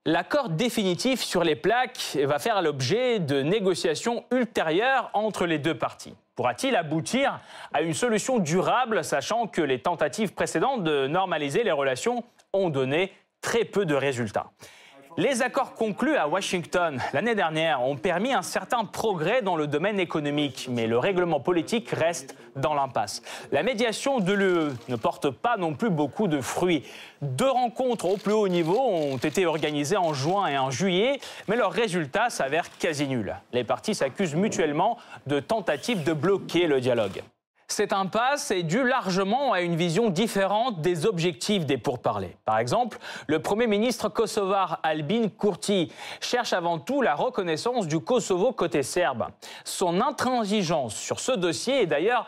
L'accord 0.06 0.50
définitif 0.50 1.22
sur 1.22 1.44
les 1.44 1.56
plaques 1.56 2.18
va 2.24 2.38
faire 2.38 2.60
l'objet 2.60 3.20
de 3.20 3.40
négociations 3.40 4.26
ultérieures 4.30 5.08
entre 5.14 5.46
les 5.46 5.58
deux 5.58 5.78
parties. 5.78 6.12
Pourra-t-il 6.36 6.76
aboutir 6.76 7.40
à 7.72 7.80
une 7.80 7.94
solution 7.94 8.38
durable, 8.38 9.02
sachant 9.02 9.46
que 9.46 9.62
les 9.62 9.80
tentatives 9.80 10.34
précédentes 10.34 10.84
de 10.84 11.06
normaliser 11.06 11.64
les 11.64 11.72
relations 11.72 12.22
ont 12.52 12.68
donné 12.68 13.14
très 13.40 13.64
peu 13.64 13.86
de 13.86 13.94
résultats? 13.94 14.50
Les 15.16 15.42
accords 15.42 15.74
conclus 15.74 16.16
à 16.16 16.28
Washington 16.28 17.00
l'année 17.12 17.34
dernière 17.34 17.82
ont 17.82 17.96
permis 17.96 18.32
un 18.32 18.42
certain 18.42 18.84
progrès 18.84 19.42
dans 19.42 19.56
le 19.56 19.66
domaine 19.66 20.00
économique, 20.00 20.68
mais 20.70 20.86
le 20.86 20.98
règlement 20.98 21.40
politique 21.40 21.90
reste 21.90 22.36
dans 22.56 22.74
l'impasse. 22.74 23.22
La 23.52 23.62
médiation 23.62 24.20
de 24.20 24.32
l'UE 24.32 24.72
ne 24.88 24.96
porte 24.96 25.30
pas 25.30 25.56
non 25.56 25.74
plus 25.74 25.90
beaucoup 25.90 26.28
de 26.28 26.40
fruits. 26.40 26.84
Deux 27.22 27.50
rencontres 27.50 28.06
au 28.06 28.16
plus 28.16 28.32
haut 28.32 28.48
niveau 28.48 28.78
ont 28.78 29.16
été 29.16 29.46
organisées 29.46 29.96
en 29.96 30.12
juin 30.12 30.46
et 30.46 30.58
en 30.58 30.70
juillet, 30.70 31.20
mais 31.48 31.56
leurs 31.56 31.72
résultats 31.72 32.30
s'avèrent 32.30 32.76
quasi 32.78 33.06
nuls. 33.06 33.34
Les 33.52 33.64
parties 33.64 33.94
s'accusent 33.94 34.34
mutuellement 34.34 34.98
de 35.26 35.40
tentatives 35.40 36.04
de 36.04 36.12
bloquer 36.12 36.66
le 36.66 36.80
dialogue. 36.80 37.22
Cette 37.68 37.92
impasse 37.92 38.50
est 38.50 38.62
due 38.62 38.86
largement 38.86 39.52
à 39.52 39.60
une 39.60 39.76
vision 39.76 40.10
différente 40.10 40.80
des 40.80 41.06
objectifs 41.06 41.64
des 41.64 41.78
pourparlers. 41.78 42.36
Par 42.44 42.58
exemple, 42.58 42.98
le 43.26 43.40
Premier 43.40 43.66
ministre 43.66 44.08
kosovar 44.08 44.80
Albin 44.82 45.28
Kurti 45.28 45.90
cherche 46.20 46.52
avant 46.52 46.78
tout 46.78 47.00
la 47.02 47.14
reconnaissance 47.14 47.86
du 47.86 48.00
Kosovo 48.00 48.52
côté 48.52 48.82
serbe. 48.82 49.26
Son 49.64 50.00
intransigeance 50.00 50.94
sur 50.94 51.20
ce 51.20 51.32
dossier 51.32 51.82
est 51.82 51.86
d'ailleurs 51.86 52.26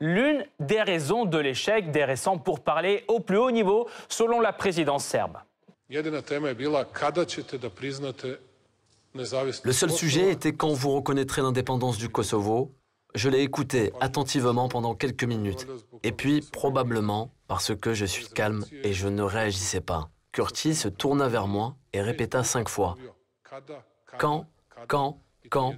l'une 0.00 0.44
des 0.60 0.82
raisons 0.82 1.24
de 1.24 1.38
l'échec 1.38 1.90
des 1.90 2.04
récents 2.04 2.38
pourparlers 2.38 3.04
au 3.08 3.20
plus 3.20 3.36
haut 3.36 3.50
niveau, 3.50 3.88
selon 4.08 4.40
la 4.40 4.52
présidence 4.52 5.04
serbe. 5.04 5.38
Le 9.14 9.72
seul 9.72 9.90
sujet 9.90 10.30
était 10.30 10.52
quand 10.52 10.72
vous 10.72 10.92
reconnaîtrez 10.92 11.42
l'indépendance 11.42 11.98
du 11.98 12.08
Kosovo 12.08 12.72
je 13.14 13.28
l'ai 13.28 13.40
écouté 13.40 13.92
attentivement 14.00 14.68
pendant 14.68 14.94
quelques 14.94 15.24
minutes. 15.24 15.66
Et 16.02 16.12
puis, 16.12 16.40
probablement, 16.52 17.32
parce 17.46 17.74
que 17.74 17.94
je 17.94 18.04
suis 18.04 18.28
calme 18.28 18.64
et 18.84 18.92
je 18.92 19.08
ne 19.08 19.22
réagissais 19.22 19.80
pas, 19.80 20.10
Curtis 20.32 20.74
se 20.74 20.88
tourna 20.88 21.28
vers 21.28 21.48
moi 21.48 21.76
et 21.92 22.00
répéta 22.00 22.44
cinq 22.44 22.68
fois 22.68 22.96
Quand 24.18 24.46
Quand 24.86 25.20
Quand 25.50 25.74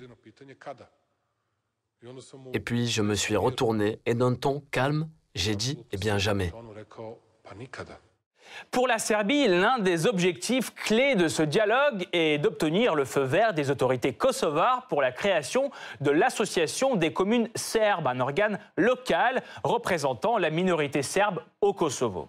Et 2.53 2.61
puis 2.61 2.89
je 2.89 3.03
me 3.03 3.15
suis 3.15 3.37
retourné 3.37 4.01
et 4.07 4.15
d'un 4.15 4.35
ton 4.35 4.61
calme, 4.71 5.09
j'ai 5.35 5.55
dit 5.55 5.79
Eh 5.93 5.97
bien 5.97 6.19
jamais. 6.19 6.53
Pour 8.70 8.87
la 8.87 8.99
Serbie, 8.99 9.49
l'un 9.49 9.78
des 9.78 10.06
objectifs 10.06 10.75
clés 10.75 11.14
de 11.14 11.28
ce 11.28 11.42
dialogue 11.42 12.06
est 12.12 12.38
d'obtenir 12.38 12.94
le 12.94 13.04
feu 13.04 13.23
vert 13.23 13.52
des 13.52 13.70
autorités 13.70 14.12
kosovares 14.12 14.87
pour 14.88 15.02
la 15.02 15.12
création 15.12 15.70
de 16.00 16.11
l'Association 16.11 16.97
des 16.97 17.12
communes 17.12 17.49
serbes, 17.54 18.06
un 18.06 18.20
organe 18.20 18.59
local 18.76 19.42
représentant 19.64 20.38
la 20.38 20.50
minorité 20.50 21.02
serbe 21.02 21.42
au 21.61 21.73
Kosovo. 21.73 22.28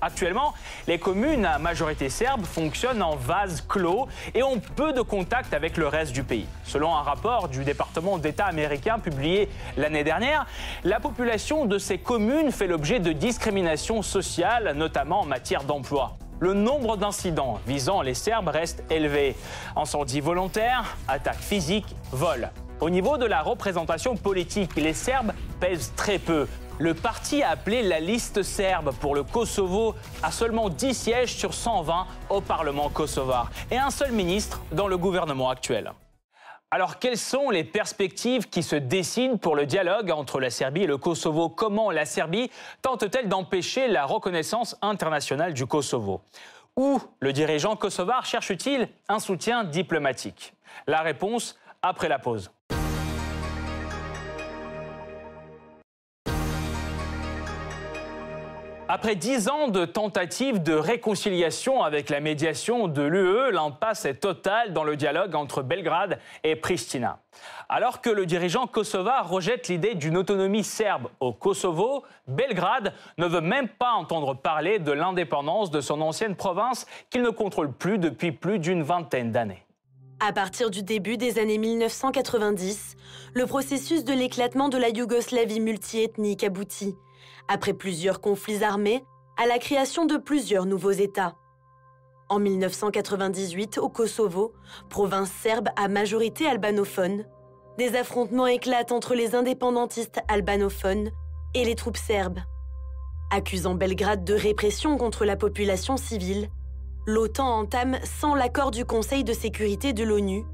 Actuellement, 0.00 0.52
les 0.86 0.98
communes 0.98 1.46
à 1.46 1.58
majorité 1.58 2.10
serbe 2.10 2.44
fonctionnent 2.44 3.02
en 3.02 3.16
vase 3.16 3.64
clos 3.66 4.08
et 4.34 4.42
ont 4.42 4.60
peu 4.60 4.92
de 4.92 5.00
contact 5.00 5.54
avec 5.54 5.78
le 5.78 5.88
reste 5.88 6.12
du 6.12 6.22
pays. 6.22 6.46
Selon 6.64 6.94
un 6.94 7.02
rapport 7.02 7.48
du 7.48 7.64
département 7.64 8.18
d'État 8.18 8.44
américain 8.44 8.98
publié 8.98 9.48
l'année 9.76 10.04
dernière, 10.04 10.46
la 10.84 11.00
population 11.00 11.64
de 11.64 11.78
ces 11.78 11.96
communes 11.96 12.52
fait 12.52 12.66
l'objet 12.66 13.00
de 13.00 13.12
discrimination 13.12 14.02
sociale, 14.02 14.74
notamment 14.76 15.20
en 15.20 15.26
matière 15.26 15.64
d'emploi. 15.64 16.16
Le 16.40 16.52
nombre 16.52 16.98
d'incidents 16.98 17.58
visant 17.66 18.02
les 18.02 18.12
Serbes 18.12 18.48
reste 18.48 18.84
élevé. 18.90 19.34
Incendies 19.74 20.20
volontaires, 20.20 20.96
attaques 21.08 21.40
physiques, 21.40 21.96
vols. 22.12 22.50
Au 22.80 22.90
niveau 22.90 23.16
de 23.16 23.24
la 23.24 23.40
représentation 23.40 24.16
politique, 24.16 24.76
les 24.76 24.92
Serbes 24.92 25.32
pèsent 25.60 25.94
très 25.96 26.18
peu. 26.18 26.46
Le 26.78 26.92
parti 26.92 27.42
appelé 27.42 27.82
la 27.82 28.00
liste 28.00 28.42
serbe 28.42 28.92
pour 28.96 29.14
le 29.14 29.22
Kosovo 29.22 29.94
a 30.22 30.30
seulement 30.30 30.68
10 30.68 30.92
sièges 30.92 31.34
sur 31.34 31.54
120 31.54 32.06
au 32.28 32.42
Parlement 32.42 32.90
kosovar 32.90 33.50
et 33.70 33.78
un 33.78 33.90
seul 33.90 34.12
ministre 34.12 34.60
dans 34.72 34.86
le 34.86 34.98
gouvernement 34.98 35.48
actuel. 35.48 35.92
Alors, 36.70 36.98
quelles 36.98 37.16
sont 37.16 37.48
les 37.48 37.64
perspectives 37.64 38.50
qui 38.50 38.62
se 38.62 38.76
dessinent 38.76 39.38
pour 39.38 39.56
le 39.56 39.64
dialogue 39.64 40.10
entre 40.10 40.38
la 40.38 40.50
Serbie 40.50 40.82
et 40.82 40.86
le 40.86 40.98
Kosovo? 40.98 41.48
Comment 41.48 41.90
la 41.90 42.04
Serbie 42.04 42.50
tente-t-elle 42.82 43.30
d'empêcher 43.30 43.88
la 43.88 44.04
reconnaissance 44.04 44.76
internationale 44.82 45.54
du 45.54 45.64
Kosovo? 45.64 46.20
Où 46.76 47.00
le 47.20 47.32
dirigeant 47.32 47.76
kosovar 47.76 48.26
cherche-t-il 48.26 48.90
un 49.08 49.18
soutien 49.18 49.64
diplomatique? 49.64 50.52
La 50.86 51.00
réponse 51.00 51.58
après 51.80 52.10
la 52.10 52.18
pause. 52.18 52.50
Après 58.98 59.14
dix 59.14 59.50
ans 59.50 59.68
de 59.68 59.84
tentatives 59.84 60.62
de 60.62 60.72
réconciliation 60.72 61.82
avec 61.82 62.08
la 62.08 62.20
médiation 62.20 62.88
de 62.88 63.02
l'UE, 63.02 63.52
l'impasse 63.52 64.06
est 64.06 64.14
totale 64.14 64.72
dans 64.72 64.84
le 64.84 64.96
dialogue 64.96 65.34
entre 65.34 65.60
Belgrade 65.60 66.18
et 66.44 66.56
Pristina. 66.56 67.18
Alors 67.68 68.00
que 68.00 68.08
le 68.08 68.24
dirigeant 68.24 68.66
kosovar 68.66 69.28
rejette 69.28 69.68
l'idée 69.68 69.96
d'une 69.96 70.16
autonomie 70.16 70.64
serbe 70.64 71.08
au 71.20 71.34
Kosovo, 71.34 72.04
Belgrade 72.26 72.94
ne 73.18 73.26
veut 73.26 73.42
même 73.42 73.68
pas 73.68 73.92
entendre 73.92 74.32
parler 74.32 74.78
de 74.78 74.92
l'indépendance 74.92 75.70
de 75.70 75.82
son 75.82 76.00
ancienne 76.00 76.34
province 76.34 76.86
qu'il 77.10 77.20
ne 77.20 77.28
contrôle 77.28 77.72
plus 77.72 77.98
depuis 77.98 78.32
plus 78.32 78.58
d'une 78.58 78.82
vingtaine 78.82 79.30
d'années. 79.30 79.62
À 80.20 80.32
partir 80.32 80.70
du 80.70 80.82
début 80.82 81.18
des 81.18 81.38
années 81.38 81.58
1990, 81.58 82.96
le 83.34 83.44
processus 83.44 84.04
de 84.04 84.14
l'éclatement 84.14 84.70
de 84.70 84.78
la 84.78 84.88
Yougoslavie 84.88 85.60
multiethnique 85.60 86.44
aboutit 86.44 86.94
après 87.48 87.72
plusieurs 87.72 88.20
conflits 88.20 88.64
armés, 88.64 89.04
à 89.36 89.46
la 89.46 89.58
création 89.58 90.06
de 90.06 90.16
plusieurs 90.16 90.66
nouveaux 90.66 90.92
États. 90.92 91.36
En 92.28 92.38
1998, 92.40 93.78
au 93.78 93.88
Kosovo, 93.88 94.52
province 94.88 95.30
serbe 95.30 95.68
à 95.76 95.88
majorité 95.88 96.46
albanophone, 96.46 97.24
des 97.78 97.94
affrontements 97.94 98.46
éclatent 98.46 98.92
entre 98.92 99.14
les 99.14 99.34
indépendantistes 99.34 100.20
albanophones 100.28 101.10
et 101.54 101.64
les 101.64 101.74
troupes 101.74 101.96
serbes. 101.96 102.40
Accusant 103.30 103.74
Belgrade 103.74 104.24
de 104.24 104.34
répression 104.34 104.96
contre 104.96 105.24
la 105.24 105.36
population 105.36 105.96
civile, 105.96 106.48
l'OTAN 107.06 107.58
entame, 107.58 107.98
sans 108.02 108.34
l'accord 108.34 108.70
du 108.70 108.84
Conseil 108.84 109.22
de 109.22 109.32
sécurité 109.32 109.92
de 109.92 110.02
l'ONU, 110.02 110.44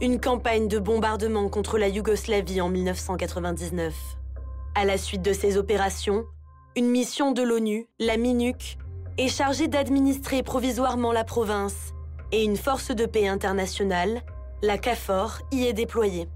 une 0.00 0.20
campagne 0.20 0.68
de 0.68 0.78
bombardement 0.78 1.48
contre 1.48 1.76
la 1.76 1.88
Yougoslavie 1.88 2.60
en 2.60 2.68
1999. 2.68 4.17
À 4.78 4.84
la 4.84 4.96
suite 4.96 5.22
de 5.22 5.32
ces 5.32 5.56
opérations, 5.56 6.24
une 6.76 6.88
mission 6.88 7.32
de 7.32 7.42
l'ONU, 7.42 7.88
la 7.98 8.16
MINUC, 8.16 8.78
est 9.18 9.26
chargée 9.26 9.66
d'administrer 9.66 10.44
provisoirement 10.44 11.10
la 11.10 11.24
province 11.24 11.94
et 12.30 12.44
une 12.44 12.56
force 12.56 12.92
de 12.92 13.04
paix 13.04 13.26
internationale, 13.26 14.22
la 14.62 14.78
CAFOR, 14.78 15.40
y 15.50 15.64
est 15.64 15.72
déployée. 15.72 16.28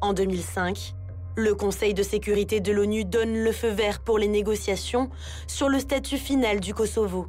En 0.00 0.12
2005, 0.12 0.92
le 1.36 1.54
Conseil 1.54 1.94
de 1.94 2.02
sécurité 2.02 2.58
de 2.58 2.72
l'ONU 2.72 3.04
donne 3.04 3.36
le 3.36 3.52
feu 3.52 3.68
vert 3.68 4.00
pour 4.00 4.18
les 4.18 4.26
négociations 4.26 5.08
sur 5.46 5.68
le 5.68 5.78
statut 5.78 6.18
final 6.18 6.58
du 6.58 6.74
Kosovo. 6.74 7.28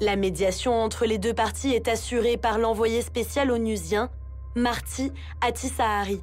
La 0.00 0.16
médiation 0.16 0.74
entre 0.74 1.06
les 1.06 1.18
deux 1.18 1.34
parties 1.34 1.72
est 1.72 1.86
assurée 1.86 2.36
par 2.36 2.58
l'envoyé 2.58 3.00
spécial 3.00 3.52
onusien, 3.52 4.10
Marty 4.56 5.12
Atisahari. 5.40 6.20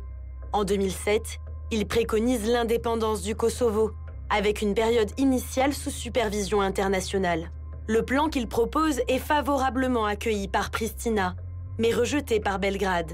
En 0.52 0.66
2007, 0.66 1.40
il 1.72 1.88
préconise 1.88 2.48
l'indépendance 2.48 3.22
du 3.22 3.34
Kosovo, 3.34 3.92
avec 4.30 4.62
une 4.62 4.74
période 4.74 5.12
initiale 5.18 5.74
sous 5.74 5.90
supervision 5.90 6.62
internationale. 6.62 7.50
Le 7.88 8.04
plan 8.04 8.28
qu'il 8.28 8.48
propose 8.48 9.02
est 9.08 9.20
favorablement 9.20 10.06
accueilli 10.06 10.50
par 10.50 10.70
Pristina, 10.70 11.36
mais 11.80 11.94
rejeté 11.94 12.42
par 12.42 12.60
Belgrade. 12.60 13.14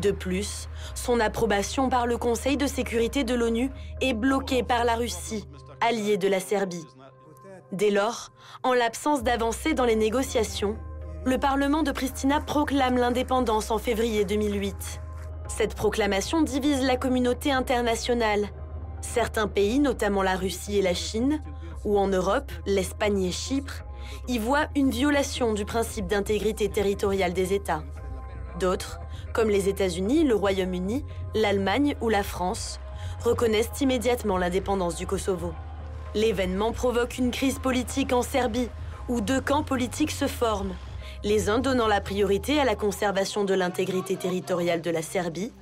De 0.00 0.10
plus, 0.10 0.68
son 0.94 1.18
approbation 1.18 1.88
par 1.88 2.06
le 2.06 2.18
Conseil 2.18 2.56
de 2.56 2.66
sécurité 2.66 3.24
de 3.24 3.34
l'ONU 3.34 3.70
est 4.02 4.14
bloquée 4.14 4.62
par 4.62 4.84
la 4.84 4.96
Russie, 4.96 5.48
alliée 5.80 6.18
de 6.18 6.28
la 6.28 6.40
Serbie. 6.40 6.86
Dès 7.72 7.90
lors, 7.90 8.32
en 8.62 8.74
l'absence 8.74 9.22
d'avancée 9.22 9.72
dans 9.72 9.84
les 9.84 9.96
négociations, 9.96 10.76
le 11.24 11.38
Parlement 11.38 11.82
de 11.82 11.90
Pristina 11.90 12.40
proclame 12.40 12.98
l'indépendance 12.98 13.70
en 13.70 13.78
février 13.78 14.24
2008. 14.24 15.00
Cette 15.46 15.74
proclamation 15.74 16.42
divise 16.42 16.82
la 16.82 16.96
communauté 16.96 17.52
internationale. 17.52 18.48
Certains 19.02 19.46
pays, 19.46 19.78
notamment 19.78 20.22
la 20.22 20.36
Russie 20.36 20.78
et 20.78 20.82
la 20.82 20.94
Chine, 20.94 21.42
ou 21.84 21.98
en 21.98 22.08
Europe, 22.08 22.50
l'Espagne 22.66 23.22
et 23.22 23.30
Chypre, 23.30 23.84
y 24.26 24.38
voient 24.38 24.68
une 24.74 24.90
violation 24.90 25.52
du 25.52 25.64
principe 25.64 26.06
d'intégrité 26.06 26.68
territoriale 26.70 27.34
des 27.34 27.52
États. 27.52 27.82
D'autres, 28.58 29.00
comme 29.32 29.50
les 29.50 29.68
États-Unis, 29.68 30.24
le 30.24 30.34
Royaume-Uni, 30.34 31.04
l'Allemagne 31.34 31.94
ou 32.00 32.08
la 32.08 32.22
France, 32.22 32.80
reconnaissent 33.22 33.80
immédiatement 33.80 34.38
l'indépendance 34.38 34.96
du 34.96 35.06
Kosovo. 35.06 35.52
L'événement 36.14 36.72
provoque 36.72 37.18
une 37.18 37.30
crise 37.30 37.58
politique 37.58 38.12
en 38.12 38.22
Serbie, 38.22 38.70
où 39.08 39.20
deux 39.20 39.40
camps 39.40 39.64
politiques 39.64 40.10
se 40.10 40.26
forment, 40.26 40.74
les 41.24 41.48
uns 41.48 41.58
donnant 41.58 41.88
la 41.88 42.02
priorité 42.02 42.60
à 42.60 42.64
la 42.64 42.76
conservation 42.76 43.44
de 43.44 43.54
l'intégrité 43.54 44.14
territoriale 44.16 44.82
de 44.82 44.90
la 44.90 45.00
Serbie, 45.00 45.52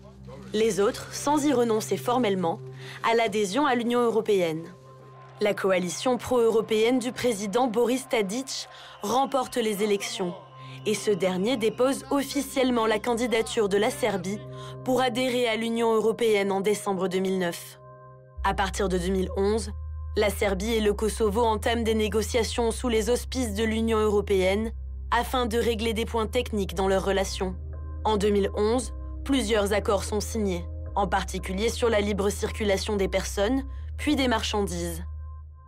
les 0.53 0.81
autres, 0.81 1.15
sans 1.15 1.47
y 1.47 1.53
renoncer 1.53 1.97
formellement, 1.97 2.59
à 3.09 3.15
l'adhésion 3.15 3.65
à 3.65 3.77
l'Union 3.77 4.01
européenne. 4.01 4.65
La 5.41 5.55
coalition 5.55 6.19
pro-européenne 6.19 6.99
du 6.99 7.13
président 7.13 7.69
Boris 7.69 8.09
Tadic 8.09 8.69
remporte 9.03 9.57
les 9.57 9.85
élections 9.85 10.35
et 10.85 10.95
ce 10.95 11.13
dernier 11.13 11.57
dépose 11.57 12.05
officiellement 12.11 12.87
la 12.87 12.99
candidature 12.99 13.69
de 13.69 13.77
la 13.77 13.91
Serbie 13.91 14.41
pour 14.85 15.01
adhérer 15.01 15.47
à 15.47 15.55
l'Union 15.55 15.95
européenne 15.95 16.51
en 16.51 16.61
décembre 16.61 17.07
2009. 17.07 17.79
À 18.43 18.53
partir 18.53 18.89
de 18.89 18.99
2011, 18.99 19.71
la 20.17 20.29
Serbie 20.29 20.75
et 20.75 20.81
le 20.81 20.93
Kosovo 20.93 21.43
entament 21.43 21.85
des 21.85 21.95
négociations 21.95 22.73
sous 22.73 22.89
les 22.89 23.11
auspices 23.11 23.55
de 23.55 23.63
l'Union 23.63 23.99
européenne 23.99 24.73
afin 25.13 25.47
de 25.47 25.59
régler 25.59 25.93
des 25.93 26.07
points 26.07 26.27
techniques 26.27 26.75
dans 26.75 26.89
leurs 26.89 27.05
relations. 27.05 27.55
En 28.05 28.17
2011, 28.17 28.95
plusieurs 29.25 29.73
accords 29.75 30.05
sont 30.05 30.21
signés, 30.21 30.65
en 30.95 31.07
particulier 31.07 31.69
sur 31.69 31.91
la 31.91 32.01
libre 32.01 32.31
circulation 32.31 32.97
des 32.97 33.09
personnes, 33.09 33.63
puis 33.99 34.17
des 34.17 34.27
marchandises. 34.27 35.05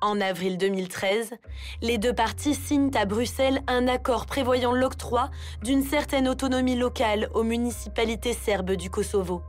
En 0.01 0.21
avril 0.21 0.59
2013, 0.59 1.35
les 1.83 1.99
deux 1.99 2.13
parties 2.13 2.55
signent 2.55 2.91
à 2.95 3.05
Bruxelles 3.05 3.63
un 3.69 3.87
accord 3.87 4.27
prévoyant 4.27 4.73
l'octroi 4.73 5.31
d'une 5.63 5.83
certaine 5.83 6.29
autonomie 6.29 6.77
locale 6.77 7.29
aux 7.35 7.43
municipalités 7.45 8.33
serbes 8.33 8.73
du 8.73 8.91
Kosovo. 8.91 9.43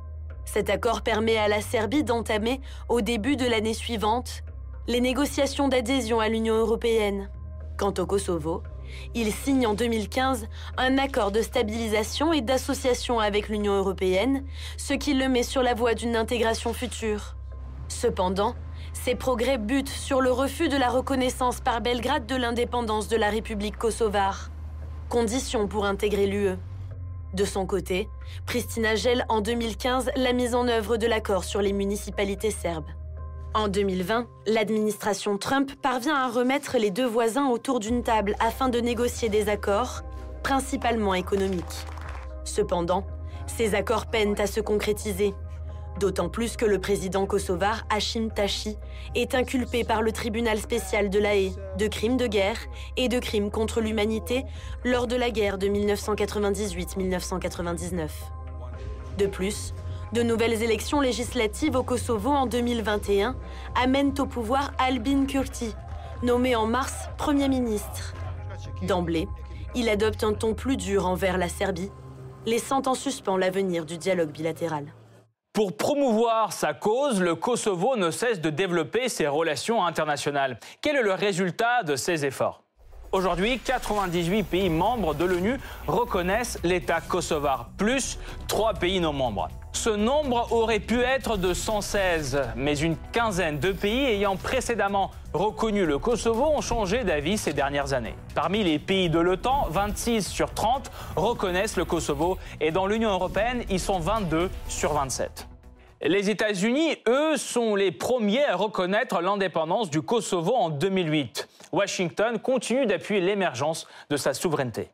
Cet 0.45 0.69
accord 0.69 1.01
permet 1.01 1.37
à 1.37 1.47
la 1.47 1.61
Serbie 1.61 2.03
d'entamer, 2.03 2.61
au 2.89 3.01
début 3.01 3.35
de 3.35 3.45
l'année 3.45 3.73
suivante, 3.73 4.43
les 4.87 5.01
négociations 5.01 5.67
d'adhésion 5.67 6.19
à 6.19 6.29
l'Union 6.29 6.55
européenne. 6.55 7.29
Quant 7.77 7.93
au 7.97 8.05
Kosovo, 8.05 8.61
il 9.13 9.31
signe 9.31 9.67
en 9.67 9.73
2015 9.73 10.47
un 10.77 10.97
accord 10.97 11.31
de 11.31 11.41
stabilisation 11.41 12.33
et 12.33 12.41
d'association 12.41 13.19
avec 13.19 13.49
l'Union 13.49 13.73
européenne, 13.73 14.43
ce 14.77 14.93
qui 14.93 15.13
le 15.13 15.29
met 15.29 15.43
sur 15.43 15.63
la 15.63 15.73
voie 15.73 15.93
d'une 15.93 16.15
intégration 16.15 16.73
future. 16.73 17.35
Cependant, 17.87 18.55
ces 18.93 19.15
progrès 19.15 19.57
butent 19.57 19.89
sur 19.89 20.21
le 20.21 20.31
refus 20.31 20.69
de 20.69 20.77
la 20.77 20.89
reconnaissance 20.89 21.61
par 21.61 21.81
Belgrade 21.81 22.25
de 22.25 22.35
l'indépendance 22.35 23.07
de 23.07 23.17
la 23.17 23.29
République 23.29 23.77
kosovare, 23.77 24.49
condition 25.09 25.67
pour 25.67 25.85
intégrer 25.85 26.27
l'UE. 26.27 26.57
De 27.33 27.45
son 27.45 27.65
côté, 27.65 28.07
Pristina 28.45 28.95
gèle 28.95 29.25
en 29.27 29.41
2015 29.41 30.11
la 30.15 30.33
mise 30.33 30.55
en 30.55 30.67
œuvre 30.67 30.97
de 30.97 31.05
l'accord 31.05 31.43
sur 31.43 31.61
les 31.61 31.73
municipalités 31.73 32.51
serbes. 32.51 32.89
En 33.55 33.67
2020, 33.69 34.27
l'administration 34.47 35.37
Trump 35.37 35.71
parvient 35.81 36.17
à 36.17 36.27
remettre 36.27 36.77
les 36.77 36.91
deux 36.91 37.05
voisins 37.05 37.47
autour 37.47 37.79
d'une 37.79 38.03
table 38.03 38.35
afin 38.41 38.67
de 38.67 38.81
négocier 38.81 39.29
des 39.29 39.47
accords, 39.47 40.01
principalement 40.43 41.13
économiques. 41.13 41.85
Cependant, 42.43 43.07
ces 43.47 43.73
accords 43.73 44.07
peinent 44.07 44.35
à 44.39 44.47
se 44.47 44.59
concrétiser 44.59 45.33
D'autant 46.01 46.27
plus 46.27 46.57
que 46.57 46.65
le 46.65 46.79
président 46.79 47.25
kosovar 47.25 47.85
Hashim 47.89 48.27
Tashi 48.27 48.75
est 49.15 49.33
inculpé 49.33 49.85
par 49.85 50.01
le 50.01 50.11
tribunal 50.11 50.57
spécial 50.57 51.09
de 51.09 51.19
la 51.19 51.35
de 51.77 51.87
crimes 51.87 52.17
de 52.17 52.27
guerre 52.27 52.59
et 52.97 53.07
de 53.07 53.19
crimes 53.19 53.51
contre 53.51 53.79
l'humanité 53.79 54.43
lors 54.83 55.07
de 55.07 55.15
la 55.15 55.29
guerre 55.29 55.57
de 55.57 55.67
1998-1999. 55.67 58.09
De 59.17 59.27
plus, 59.27 59.73
de 60.15 60.23
nouvelles 60.23 60.63
élections 60.63 61.01
législatives 61.01 61.75
au 61.75 61.83
Kosovo 61.83 62.29
en 62.29 62.45
2021 62.45 63.35
amènent 63.75 64.13
au 64.17 64.25
pouvoir 64.25 64.71
Albin 64.79 65.25
Kurti, 65.25 65.75
nommé 66.23 66.55
en 66.55 66.65
mars 66.65 67.09
Premier 67.17 67.49
ministre. 67.49 68.13
D'emblée, 68.83 69.27
il 69.75 69.89
adopte 69.89 70.23
un 70.23 70.33
ton 70.33 70.53
plus 70.53 70.77
dur 70.77 71.05
envers 71.05 71.37
la 71.37 71.49
Serbie, 71.49 71.91
laissant 72.45 72.81
en 72.85 72.93
suspens 72.93 73.35
l'avenir 73.35 73.85
du 73.85 73.97
dialogue 73.97 74.31
bilatéral. 74.31 74.93
Pour 75.51 75.75
promouvoir 75.75 76.53
sa 76.53 76.73
cause, 76.73 77.19
le 77.19 77.35
Kosovo 77.35 77.97
ne 77.97 78.09
cesse 78.09 78.39
de 78.39 78.49
développer 78.49 79.09
ses 79.09 79.27
relations 79.27 79.85
internationales. 79.85 80.61
Quel 80.81 80.95
est 80.95 81.03
le 81.03 81.13
résultat 81.13 81.83
de 81.83 81.97
ces 81.97 82.25
efforts? 82.25 82.63
Aujourd'hui, 83.11 83.59
98 83.59 84.43
pays 84.43 84.69
membres 84.69 85.13
de 85.13 85.25
l'ONU 85.25 85.59
reconnaissent 85.87 86.57
l'État 86.63 87.01
kosovar, 87.01 87.69
plus 87.77 88.17
3 88.47 88.75
pays 88.75 89.01
non 89.01 89.13
membres. 89.13 89.49
Ce 89.75 89.89
nombre 89.89 90.51
aurait 90.51 90.79
pu 90.79 91.01
être 91.01 91.37
de 91.37 91.53
116, 91.53 92.41
mais 92.55 92.79
une 92.79 92.95
quinzaine 93.11 93.59
de 93.59 93.73
pays 93.73 94.05
ayant 94.05 94.37
précédemment 94.37 95.11
reconnu 95.33 95.85
le 95.85 95.99
Kosovo 95.99 96.45
ont 96.45 96.61
changé 96.61 97.03
d'avis 97.03 97.37
ces 97.37 97.51
dernières 97.51 97.93
années. 97.93 98.15
Parmi 98.33 98.63
les 98.63 98.79
pays 98.79 99.09
de 99.09 99.19
l'OTAN, 99.19 99.67
26 99.69 100.27
sur 100.27 100.53
30 100.53 100.89
reconnaissent 101.17 101.75
le 101.75 101.83
Kosovo 101.83 102.37
et 102.61 102.71
dans 102.71 102.87
l'Union 102.87 103.11
européenne, 103.11 103.63
ils 103.69 103.81
sont 103.81 103.99
22 103.99 104.49
sur 104.69 104.93
27. 104.93 105.45
Les 106.01 106.29
États-Unis, 106.29 106.95
eux, 107.07 107.35
sont 107.35 107.75
les 107.75 107.91
premiers 107.91 108.45
à 108.45 108.55
reconnaître 108.55 109.21
l'indépendance 109.21 109.89
du 109.89 110.01
Kosovo 110.01 110.55
en 110.55 110.69
2008. 110.69 111.49
Washington 111.73 112.39
continue 112.39 112.85
d'appuyer 112.85 113.19
l'émergence 113.19 113.87
de 114.09 114.15
sa 114.15 114.33
souveraineté. 114.33 114.89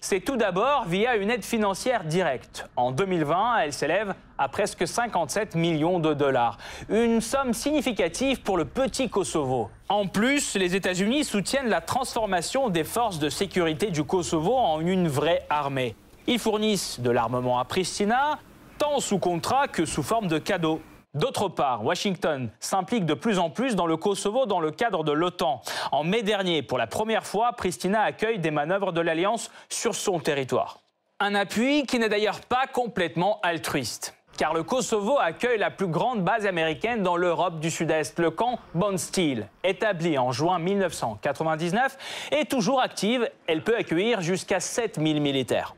C'est 0.00 0.20
tout 0.20 0.36
d'abord 0.36 0.84
via 0.84 1.16
une 1.16 1.28
aide 1.28 1.44
financière 1.44 2.04
directe. 2.04 2.68
En 2.76 2.92
2020, 2.92 3.58
elle 3.58 3.72
s'élève 3.72 4.14
à 4.38 4.48
presque 4.48 4.86
57 4.86 5.56
millions 5.56 5.98
de 5.98 6.14
dollars. 6.14 6.56
Une 6.88 7.20
somme 7.20 7.52
significative 7.52 8.42
pour 8.42 8.56
le 8.56 8.64
petit 8.64 9.10
Kosovo. 9.10 9.70
En 9.88 10.06
plus, 10.06 10.54
les 10.54 10.76
États-Unis 10.76 11.24
soutiennent 11.24 11.68
la 11.68 11.80
transformation 11.80 12.68
des 12.68 12.84
forces 12.84 13.18
de 13.18 13.28
sécurité 13.28 13.90
du 13.90 14.04
Kosovo 14.04 14.54
en 14.54 14.80
une 14.80 15.08
vraie 15.08 15.44
armée. 15.50 15.96
Ils 16.28 16.38
fournissent 16.38 17.00
de 17.00 17.10
l'armement 17.10 17.58
à 17.58 17.64
Pristina, 17.64 18.38
tant 18.78 19.00
sous 19.00 19.18
contrat 19.18 19.66
que 19.66 19.84
sous 19.84 20.04
forme 20.04 20.28
de 20.28 20.38
cadeaux. 20.38 20.80
D'autre 21.14 21.48
part, 21.48 21.84
Washington 21.84 22.50
s'implique 22.60 23.06
de 23.06 23.14
plus 23.14 23.38
en 23.38 23.48
plus 23.48 23.74
dans 23.74 23.86
le 23.86 23.96
Kosovo 23.96 24.44
dans 24.44 24.60
le 24.60 24.70
cadre 24.70 25.04
de 25.04 25.12
l'OTAN. 25.12 25.62
En 25.90 26.04
mai 26.04 26.22
dernier, 26.22 26.62
pour 26.62 26.76
la 26.76 26.86
première 26.86 27.26
fois, 27.26 27.52
Pristina 27.54 28.02
accueille 28.02 28.38
des 28.38 28.50
manœuvres 28.50 28.92
de 28.92 29.00
l'Alliance 29.00 29.50
sur 29.70 29.94
son 29.94 30.20
territoire. 30.20 30.80
Un 31.18 31.34
appui 31.34 31.84
qui 31.86 31.98
n'est 31.98 32.10
d'ailleurs 32.10 32.40
pas 32.40 32.66
complètement 32.66 33.40
altruiste. 33.42 34.14
Car 34.36 34.52
le 34.52 34.62
Kosovo 34.62 35.18
accueille 35.18 35.58
la 35.58 35.70
plus 35.70 35.88
grande 35.88 36.22
base 36.22 36.46
américaine 36.46 37.02
dans 37.02 37.16
l'Europe 37.16 37.58
du 37.58 37.70
Sud-Est, 37.70 38.20
le 38.20 38.30
camp 38.30 38.60
Bondsteel. 38.74 39.48
Établi 39.64 40.18
en 40.18 40.30
juin 40.30 40.60
1999 40.60 42.28
et 42.30 42.44
toujours 42.44 42.80
active, 42.80 43.28
elle 43.48 43.64
peut 43.64 43.76
accueillir 43.76 44.20
jusqu'à 44.20 44.60
7000 44.60 45.20
militaires. 45.20 45.74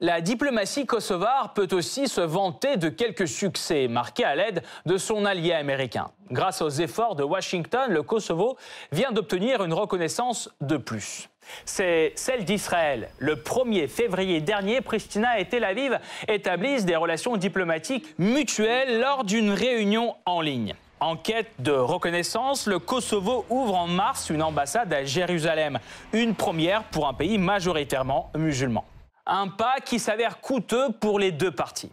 La 0.00 0.20
diplomatie 0.20 0.84
kosovare 0.84 1.54
peut 1.54 1.68
aussi 1.72 2.06
se 2.06 2.20
vanter 2.20 2.76
de 2.76 2.90
quelques 2.90 3.26
succès 3.26 3.88
marqués 3.88 4.24
à 4.26 4.36
l'aide 4.36 4.62
de 4.84 4.98
son 4.98 5.24
allié 5.24 5.54
américain. 5.54 6.10
Grâce 6.30 6.60
aux 6.60 6.68
efforts 6.68 7.16
de 7.16 7.22
Washington, 7.22 7.90
le 7.90 8.02
Kosovo 8.02 8.58
vient 8.92 9.10
d'obtenir 9.10 9.64
une 9.64 9.72
reconnaissance 9.72 10.50
de 10.60 10.76
plus. 10.76 11.30
C'est 11.64 12.12
celle 12.14 12.44
d'Israël. 12.44 13.08
Le 13.16 13.36
1er 13.36 13.88
février 13.88 14.42
dernier, 14.42 14.82
Pristina 14.82 15.40
et 15.40 15.48
Tel 15.48 15.64
Aviv 15.64 15.98
établissent 16.28 16.84
des 16.84 16.96
relations 16.96 17.38
diplomatiques 17.38 18.14
mutuelles 18.18 19.00
lors 19.00 19.24
d'une 19.24 19.50
réunion 19.50 20.14
en 20.26 20.42
ligne. 20.42 20.74
En 21.00 21.16
quête 21.16 21.52
de 21.60 21.72
reconnaissance, 21.72 22.66
le 22.66 22.78
Kosovo 22.78 23.46
ouvre 23.48 23.74
en 23.74 23.86
mars 23.86 24.28
une 24.28 24.42
ambassade 24.42 24.92
à 24.92 25.04
Jérusalem, 25.04 25.78
une 26.12 26.34
première 26.34 26.84
pour 26.84 27.08
un 27.08 27.14
pays 27.14 27.38
majoritairement 27.38 28.30
musulman. 28.36 28.84
Un 29.26 29.48
pas 29.48 29.80
qui 29.84 29.98
s'avère 29.98 30.40
coûteux 30.40 30.92
pour 31.00 31.18
les 31.18 31.32
deux 31.32 31.50
parties. 31.50 31.90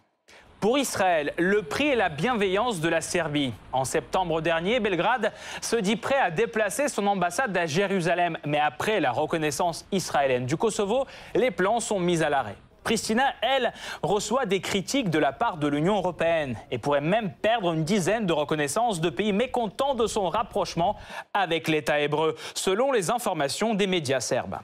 Pour 0.59 0.77
Israël, 0.77 1.33
le 1.37 1.63
prix 1.63 1.89
est 1.89 1.95
la 1.95 2.09
bienveillance 2.09 2.79
de 2.79 2.87
la 2.87 3.01
Serbie. 3.01 3.53
En 3.71 3.85
septembre 3.85 4.39
dernier, 4.39 4.79
Belgrade 4.79 5.33
se 5.59 5.75
dit 5.75 5.95
prêt 5.95 6.19
à 6.19 6.29
déplacer 6.29 6.87
son 6.87 7.07
ambassade 7.07 7.57
à 7.57 7.65
Jérusalem. 7.65 8.37
Mais 8.45 8.59
après 8.59 8.99
la 8.99 9.11
reconnaissance 9.11 9.85
israélienne 9.91 10.45
du 10.45 10.55
Kosovo, 10.55 11.05
les 11.33 11.49
plans 11.49 11.79
sont 11.79 11.99
mis 11.99 12.21
à 12.21 12.29
l'arrêt. 12.29 12.55
Pristina, 12.83 13.33
elle, 13.41 13.73
reçoit 14.03 14.45
des 14.45 14.61
critiques 14.61 15.09
de 15.09 15.19
la 15.19 15.31
part 15.31 15.57
de 15.57 15.67
l'Union 15.67 15.95
européenne 15.95 16.55
et 16.69 16.77
pourrait 16.77 17.01
même 17.01 17.33
perdre 17.33 17.73
une 17.73 17.83
dizaine 17.83 18.25
de 18.25 18.33
reconnaissances 18.33 19.01
de 19.01 19.09
pays 19.09 19.33
mécontents 19.33 19.95
de 19.95 20.05
son 20.05 20.29
rapprochement 20.29 20.97
avec 21.33 21.67
l'État 21.67 21.99
hébreu, 21.99 22.35
selon 22.53 22.91
les 22.91 23.09
informations 23.09 23.73
des 23.73 23.87
médias 23.87 24.19
serbes. 24.19 24.59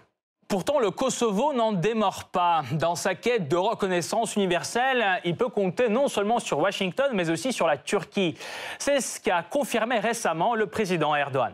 Pourtant, 0.49 0.79
le 0.79 0.89
Kosovo 0.89 1.53
n'en 1.53 1.73
démord 1.73 2.23
pas. 2.23 2.63
Dans 2.71 2.95
sa 2.95 3.13
quête 3.13 3.47
de 3.47 3.55
reconnaissance 3.55 4.35
universelle, 4.35 5.05
il 5.23 5.38
peut 5.38 5.47
compter 5.47 5.89
non 5.89 6.07
seulement 6.07 6.39
sur 6.39 6.57
Washington, 6.57 7.12
mais 7.13 7.29
aussi 7.29 7.53
sur 7.53 7.67
la 7.67 7.77
Turquie. 7.77 8.33
C'est 8.79 8.99
ce 8.99 9.19
qu'a 9.19 9.43
confirmé 9.43 9.99
récemment 9.99 10.55
le 10.55 10.65
président 10.65 11.15
Erdogan. 11.15 11.53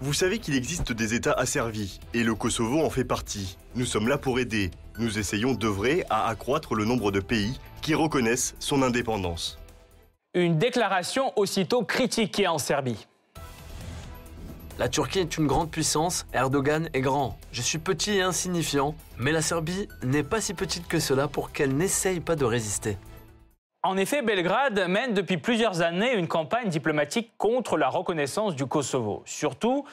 Vous 0.00 0.14
savez 0.14 0.40
qu'il 0.40 0.56
existe 0.56 0.92
des 0.92 1.14
États 1.14 1.34
asservis, 1.34 2.00
et 2.12 2.24
le 2.24 2.34
Kosovo 2.34 2.84
en 2.84 2.90
fait 2.90 3.04
partie. 3.04 3.56
Nous 3.76 3.86
sommes 3.86 4.08
là 4.08 4.18
pour 4.18 4.40
aider. 4.40 4.72
Nous 4.98 5.20
essayons 5.20 5.54
d'œuvrer 5.54 6.02
à 6.10 6.26
accroître 6.26 6.74
le 6.74 6.84
nombre 6.84 7.12
de 7.12 7.20
pays 7.20 7.60
qui 7.82 7.94
reconnaissent 7.94 8.56
son 8.58 8.82
indépendance. 8.82 9.60
Une 10.34 10.58
déclaration 10.58 11.32
aussitôt 11.36 11.84
critiquée 11.84 12.48
en 12.48 12.58
Serbie. 12.58 13.06
La 14.78 14.90
Turquie 14.90 15.20
est 15.20 15.38
une 15.38 15.46
grande 15.46 15.70
puissance, 15.70 16.26
Erdogan 16.34 16.90
est 16.92 17.00
grand. 17.00 17.38
Je 17.50 17.62
suis 17.62 17.78
petit 17.78 18.18
et 18.18 18.20
insignifiant, 18.20 18.94
mais 19.16 19.32
la 19.32 19.40
Serbie 19.40 19.88
n'est 20.02 20.22
pas 20.22 20.42
si 20.42 20.52
petite 20.52 20.86
que 20.86 21.00
cela 21.00 21.28
pour 21.28 21.50
qu'elle 21.50 21.74
n'essaye 21.74 22.20
pas 22.20 22.36
de 22.36 22.44
résister. 22.44 22.98
En 23.82 23.96
effet, 23.96 24.20
Belgrade 24.20 24.86
mène 24.86 25.14
depuis 25.14 25.38
plusieurs 25.38 25.80
années 25.80 26.12
une 26.12 26.28
campagne 26.28 26.68
diplomatique 26.68 27.32
contre 27.38 27.78
la 27.78 27.88
reconnaissance 27.88 28.54
du 28.54 28.66
Kosovo, 28.66 29.22
surtout 29.24 29.86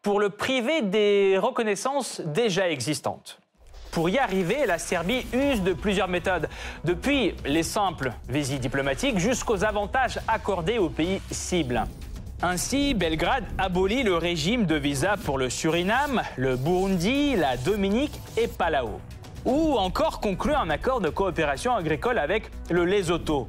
pour 0.00 0.20
le 0.20 0.30
priver 0.30 0.80
des 0.80 1.36
reconnaissances 1.36 2.22
déjà 2.22 2.70
existantes. 2.70 3.40
Pour 3.90 4.08
y 4.08 4.16
arriver, 4.16 4.64
la 4.64 4.78
Serbie 4.78 5.26
use 5.34 5.62
de 5.62 5.74
plusieurs 5.74 6.08
méthodes, 6.08 6.48
depuis 6.84 7.34
les 7.44 7.64
simples 7.64 8.12
visites 8.28 8.60
diplomatiques 8.60 9.18
jusqu'aux 9.18 9.64
avantages 9.64 10.18
accordés 10.28 10.78
aux 10.78 10.88
pays 10.88 11.20
cibles. 11.30 11.84
Ainsi, 12.42 12.94
Belgrade 12.94 13.44
abolit 13.58 14.02
le 14.02 14.16
régime 14.16 14.64
de 14.64 14.74
visa 14.74 15.16
pour 15.22 15.36
le 15.36 15.50
Suriname, 15.50 16.22
le 16.38 16.56
Burundi, 16.56 17.36
la 17.36 17.58
Dominique 17.58 18.18
et 18.38 18.48
Palau. 18.48 18.98
Ou 19.44 19.76
encore 19.76 20.20
conclut 20.20 20.54
un 20.54 20.70
accord 20.70 21.02
de 21.02 21.10
coopération 21.10 21.74
agricole 21.74 22.18
avec 22.18 22.50
le 22.70 22.86
Lesotho. 22.86 23.46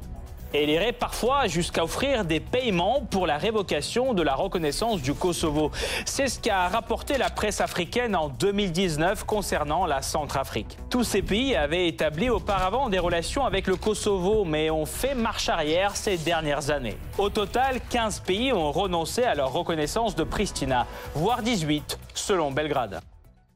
Et 0.54 0.64
il 0.64 0.70
irait 0.70 0.92
parfois 0.92 1.46
jusqu'à 1.46 1.84
offrir 1.84 2.24
des 2.24 2.40
paiements 2.40 3.06
pour 3.10 3.26
la 3.26 3.38
révocation 3.38 4.12
de 4.12 4.22
la 4.22 4.34
reconnaissance 4.34 5.00
du 5.00 5.14
Kosovo. 5.14 5.70
C'est 6.04 6.28
ce 6.28 6.38
qu'a 6.38 6.68
rapporté 6.68 7.16
la 7.16 7.30
presse 7.30 7.60
africaine 7.60 8.14
en 8.14 8.28
2019 8.28 9.24
concernant 9.24 9.86
la 9.86 10.02
Centrafrique. 10.02 10.76
Tous 10.90 11.04
ces 11.04 11.22
pays 11.22 11.56
avaient 11.56 11.88
établi 11.88 12.28
auparavant 12.28 12.90
des 12.90 12.98
relations 12.98 13.46
avec 13.46 13.66
le 13.66 13.76
Kosovo, 13.76 14.44
mais 14.44 14.70
ont 14.70 14.86
fait 14.86 15.14
marche 15.14 15.48
arrière 15.48 15.96
ces 15.96 16.18
dernières 16.18 16.70
années. 16.70 16.98
Au 17.16 17.30
total, 17.30 17.80
15 17.88 18.20
pays 18.20 18.52
ont 18.52 18.72
renoncé 18.72 19.22
à 19.22 19.34
leur 19.34 19.52
reconnaissance 19.52 20.14
de 20.14 20.24
Pristina, 20.24 20.86
voire 21.14 21.42
18 21.42 21.98
selon 22.14 22.50
Belgrade. 22.50 23.00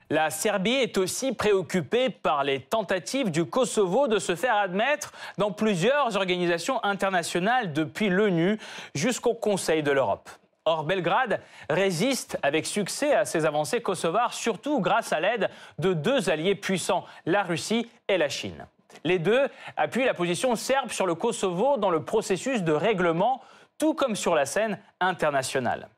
La 0.09 0.31
Serbie 0.31 0.75
est 0.75 0.99
aussi 0.99 1.33
préoccupée 1.33 2.11
par 2.11 2.45
les 2.45 2.61
tentatives 2.61 3.33
du 3.33 3.45
Kosovo 3.45 4.07
de 4.07 4.21
se 4.21 4.37
faire 4.37 4.55
admettre 4.55 5.13
dans 5.37 5.51
plusieurs 5.51 6.17
organisations 6.17 6.83
internationales 6.85 7.73
depuis 7.73 8.09
l'ONU 8.09 8.57
jusqu'au 8.95 9.35
Conseil 9.35 9.83
de 9.83 9.91
l'Europe. 9.91 10.31
Or, 10.65 10.85
Belgrade 10.85 11.41
résiste 11.69 12.39
avec 12.45 12.67
succès 12.67 13.15
à 13.15 13.25
ces 13.25 13.47
avancées 13.47 13.83
kosovares, 13.83 14.33
surtout 14.33 14.81
grâce 14.81 15.13
à 15.13 15.19
l'aide 15.19 15.51
de 15.81 15.93
deux 15.93 16.31
alliés 16.31 16.55
puissants, 16.55 17.05
la 17.25 17.43
Russie 17.43 17.91
et 18.07 18.17
la 18.17 18.29
Chine. 18.29 18.67
Les 19.03 19.19
deux 19.19 19.49
appuient 19.77 20.05
la 20.05 20.15
position 20.15 20.55
serbe 20.55 20.91
sur 20.91 21.07
le 21.07 21.17
Kosovo 21.17 21.79
dans 21.79 21.91
le 21.91 22.05
processus 22.05 22.63
de 22.63 22.73
règlement, 22.73 23.43
tout 23.77 23.95
comme 23.95 24.15
sur 24.15 24.37
la 24.37 24.47
scène 24.47 24.79
internationale. 25.01 25.89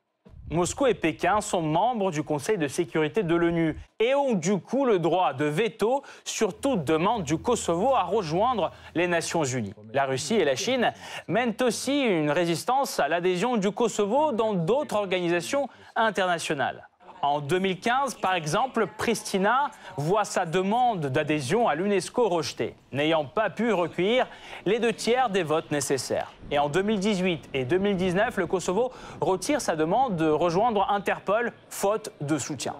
Moscou 0.50 0.86
et 0.86 0.94
Pékin 0.94 1.42
sont 1.42 1.60
membres 1.60 2.10
du 2.10 2.22
Conseil 2.22 2.56
de 2.56 2.68
sécurité 2.68 3.22
de 3.22 3.34
l'ONU 3.34 3.76
et 4.00 4.14
ont 4.14 4.32
du 4.32 4.58
coup 4.58 4.86
le 4.86 4.98
droit 4.98 5.34
de 5.34 5.44
veto 5.44 6.02
sur 6.24 6.58
toute 6.58 6.84
demande 6.84 7.24
du 7.24 7.36
Kosovo 7.36 7.94
à 7.94 8.04
rejoindre 8.04 8.70
les 8.94 9.06
Nations 9.08 9.44
Unies. 9.44 9.74
La 9.92 10.06
Russie 10.06 10.36
et 10.36 10.44
la 10.44 10.56
Chine 10.56 10.92
mènent 11.26 11.56
aussi 11.60 12.00
une 12.00 12.30
résistance 12.30 12.98
à 12.98 13.08
l'adhésion 13.08 13.58
du 13.58 13.70
Kosovo 13.70 14.32
dans 14.32 14.54
d'autres 14.54 14.96
organisations 14.96 15.68
internationales. 15.94 16.87
En 17.22 17.40
2015, 17.40 18.14
par 18.14 18.34
exemple, 18.34 18.86
Pristina 18.86 19.70
voit 19.96 20.24
sa 20.24 20.46
demande 20.46 21.06
d'adhésion 21.06 21.68
à 21.68 21.74
l'UNESCO 21.74 22.28
rejetée, 22.28 22.74
n'ayant 22.92 23.24
pas 23.24 23.50
pu 23.50 23.72
recueillir 23.72 24.26
les 24.66 24.78
deux 24.78 24.92
tiers 24.92 25.28
des 25.28 25.42
votes 25.42 25.70
nécessaires. 25.70 26.32
Et 26.50 26.58
en 26.58 26.68
2018 26.68 27.50
et 27.54 27.64
2019, 27.64 28.36
le 28.36 28.46
Kosovo 28.46 28.92
retire 29.20 29.60
sa 29.60 29.74
demande 29.74 30.16
de 30.16 30.28
rejoindre 30.28 30.90
Interpol, 30.90 31.52
faute 31.68 32.12
de 32.20 32.38
soutien. 32.38 32.74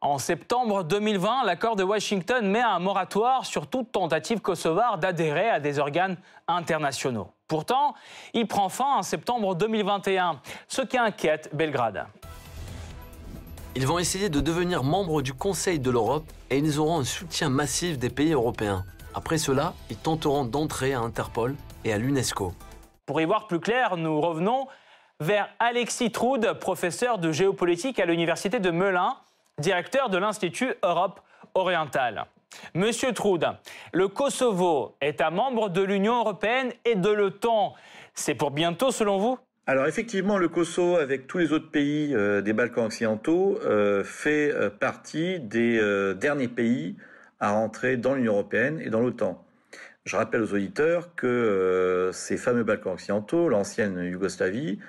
En 0.00 0.18
septembre 0.18 0.82
2020, 0.82 1.44
l'accord 1.44 1.76
de 1.76 1.84
Washington 1.84 2.44
met 2.48 2.60
un 2.60 2.80
moratoire 2.80 3.46
sur 3.46 3.68
toute 3.68 3.92
tentative 3.92 4.40
kosovare 4.40 4.98
d'adhérer 4.98 5.48
à 5.48 5.60
des 5.60 5.78
organes 5.78 6.16
internationaux. 6.48 7.28
Pourtant, 7.46 7.94
il 8.34 8.48
prend 8.48 8.68
fin 8.68 8.96
en 8.96 9.02
septembre 9.02 9.54
2021, 9.54 10.40
ce 10.66 10.82
qui 10.82 10.98
inquiète 10.98 11.50
Belgrade. 11.52 12.06
Ils 13.74 13.86
vont 13.86 13.98
essayer 13.98 14.28
de 14.28 14.40
devenir 14.40 14.84
membres 14.84 15.22
du 15.22 15.32
Conseil 15.32 15.78
de 15.78 15.90
l'Europe 15.90 16.26
et 16.50 16.58
ils 16.58 16.78
auront 16.78 16.98
un 16.98 17.04
soutien 17.04 17.48
massif 17.48 17.98
des 17.98 18.10
pays 18.10 18.32
européens. 18.32 18.84
Après 19.14 19.38
cela, 19.38 19.72
ils 19.88 19.96
tenteront 19.96 20.44
d'entrer 20.44 20.92
à 20.92 21.00
Interpol 21.00 21.54
et 21.84 21.92
à 21.94 21.96
l'UNESCO. 21.96 22.52
Pour 23.06 23.20
y 23.22 23.24
voir 23.24 23.46
plus 23.46 23.60
clair, 23.60 23.96
nous 23.96 24.20
revenons 24.20 24.68
vers 25.20 25.48
Alexis 25.58 26.10
Troude, 26.10 26.52
professeur 26.60 27.16
de 27.16 27.32
géopolitique 27.32 27.98
à 27.98 28.04
l'Université 28.04 28.60
de 28.60 28.70
Melun, 28.70 29.16
directeur 29.58 30.10
de 30.10 30.18
l'Institut 30.18 30.74
Europe 30.82 31.20
orientale. 31.54 32.26
Monsieur 32.74 33.14
Troude, 33.14 33.56
le 33.92 34.08
Kosovo 34.08 34.96
est 35.00 35.22
un 35.22 35.30
membre 35.30 35.70
de 35.70 35.80
l'Union 35.80 36.18
européenne 36.18 36.74
et 36.84 36.94
de 36.94 37.08
l'OTAN. 37.08 37.72
C'est 38.14 38.34
pour 38.34 38.50
bientôt 38.50 38.90
selon 38.90 39.16
vous? 39.16 39.38
Alors 39.64 39.86
effectivement, 39.86 40.38
le 40.38 40.48
Kosovo, 40.48 40.96
avec 40.96 41.28
tous 41.28 41.38
les 41.38 41.52
autres 41.52 41.70
pays 41.70 42.12
euh, 42.14 42.40
des 42.42 42.52
Balkans 42.52 42.86
occidentaux, 42.86 43.60
euh, 43.64 44.02
fait 44.02 44.50
euh, 44.50 44.70
partie 44.70 45.38
des 45.38 45.80
derniers 46.16 46.48
pays 46.48 46.96
à 47.38 47.50
rentrer 47.50 47.96
dans 47.96 48.14
l'Union 48.14 48.32
européenne 48.32 48.80
et 48.80 48.90
dans 48.90 49.00
l'OTAN. 49.00 49.44
Je 50.04 50.16
rappelle 50.16 50.42
aux 50.42 50.52
auditeurs 50.52 51.14
que 51.14 52.10
ces 52.12 52.36
fameux 52.36 52.64
Balkans 52.64 52.94
occidentaux, 52.94 53.48
l'ancienne 53.48 53.98
Yougoslavie, 54.04 54.80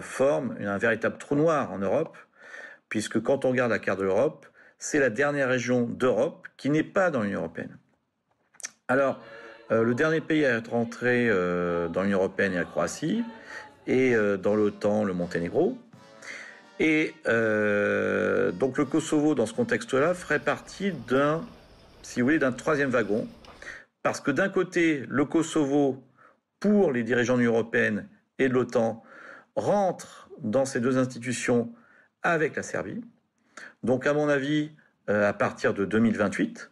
forment 0.00 0.56
un 0.58 0.78
véritable 0.78 1.18
trou 1.18 1.36
noir 1.36 1.70
en 1.72 1.78
Europe, 1.78 2.16
puisque 2.88 3.20
quand 3.22 3.44
on 3.44 3.50
regarde 3.50 3.70
la 3.70 3.78
carte 3.78 3.98
de 3.98 4.04
l'Europe, 4.04 4.46
c'est 4.78 4.98
la 4.98 5.10
dernière 5.10 5.48
région 5.48 5.82
d'Europe 5.82 6.48
qui 6.56 6.70
n'est 6.70 6.82
pas 6.82 7.10
dans 7.10 7.20
l'Union 7.22 7.40
européenne. 7.40 7.76
Alors, 8.88 9.22
le 9.70 9.94
dernier 9.94 10.22
pays 10.22 10.46
à 10.46 10.56
être 10.56 10.70
rentré 10.70 11.28
dans 11.28 12.02
l'Union 12.02 12.18
européenne 12.18 12.54
est 12.54 12.58
la 12.58 12.64
Croatie 12.64 13.22
et 13.90 14.14
euh, 14.14 14.36
dans 14.36 14.54
l'OTAN 14.54 15.04
le 15.04 15.12
Monténégro. 15.12 15.76
Et 16.78 17.12
euh, 17.26 18.52
donc 18.52 18.78
le 18.78 18.84
Kosovo, 18.84 19.34
dans 19.34 19.46
ce 19.46 19.52
contexte-là, 19.52 20.14
ferait 20.14 20.38
partie 20.38 20.92
d'un, 20.92 21.44
si 22.02 22.20
vous 22.20 22.26
voulez, 22.26 22.38
d'un 22.38 22.52
troisième 22.52 22.90
wagon, 22.90 23.26
parce 24.02 24.20
que 24.20 24.30
d'un 24.30 24.48
côté, 24.48 25.04
le 25.08 25.24
Kosovo, 25.24 26.02
pour 26.60 26.92
les 26.92 27.02
dirigeants 27.02 27.34
de 27.34 27.40
l'Union 27.40 27.52
européenne 27.52 28.08
et 28.38 28.48
de 28.48 28.54
l'OTAN, 28.54 29.02
rentre 29.56 30.30
dans 30.38 30.64
ces 30.64 30.80
deux 30.80 30.96
institutions 30.96 31.72
avec 32.22 32.54
la 32.56 32.62
Serbie. 32.62 33.02
Donc, 33.82 34.06
à 34.06 34.14
mon 34.14 34.28
avis, 34.28 34.70
euh, 35.10 35.28
à 35.28 35.32
partir 35.32 35.74
de 35.74 35.84
2028. 35.84 36.70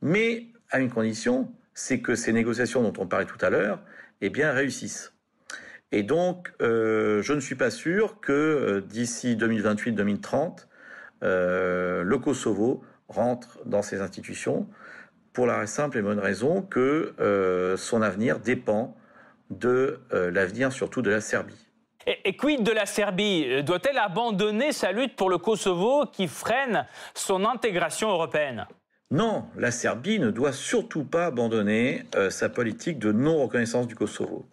mais 0.00 0.46
à 0.70 0.80
une 0.80 0.90
condition, 0.90 1.50
c'est 1.74 2.00
que 2.00 2.14
ces 2.14 2.32
négociations 2.32 2.82
dont 2.82 3.02
on 3.02 3.06
parlait 3.06 3.26
tout 3.26 3.42
à 3.42 3.50
l'heure, 3.50 3.82
eh 4.20 4.28
bien, 4.28 4.52
réussissent. 4.52 5.17
Et 5.90 6.02
donc, 6.02 6.52
euh, 6.60 7.22
je 7.22 7.32
ne 7.32 7.40
suis 7.40 7.54
pas 7.54 7.70
sûr 7.70 8.20
que 8.20 8.32
euh, 8.32 8.80
d'ici 8.82 9.36
2028-2030, 9.36 10.66
euh, 11.22 12.02
le 12.02 12.18
Kosovo 12.18 12.84
rentre 13.08 13.58
dans 13.64 13.82
ces 13.82 14.00
institutions 14.02 14.66
pour 15.32 15.46
la 15.46 15.66
simple 15.66 15.98
et 15.98 16.02
bonne 16.02 16.18
raison 16.18 16.62
que 16.62 17.14
son 17.78 18.02
avenir 18.02 18.40
dépend 18.40 18.96
de 19.50 20.00
l'avenir 20.10 20.72
surtout 20.72 21.00
de 21.00 21.10
la 21.10 21.20
Serbie. 21.20 21.70
Et, 22.06 22.36
quid 22.36 22.64
de 22.64 22.72
la 22.72 22.86
Serbie? 22.86 23.62
Doit-elle 23.62 23.98
abandonner 23.98 24.72
sa 24.72 24.90
lutte 24.90 25.14
pour 25.14 25.30
le 25.30 25.38
Kosovo 25.38 26.06
qui 26.06 26.26
freine 26.26 26.86
son 27.14 27.44
intégration 27.44 28.10
européenne? 28.10 28.66
Non, 29.12 29.44
la 29.56 29.70
Serbie 29.70 30.18
ne 30.18 30.30
doit 30.30 30.52
surtout 30.52 31.04
pas 31.04 31.26
abandonner 31.26 32.02
sa 32.30 32.48
politique 32.48 32.98
de 32.98 33.12
non-reconnaissance 33.12 33.86
du 33.86 33.94
Kosovo. 33.94 34.44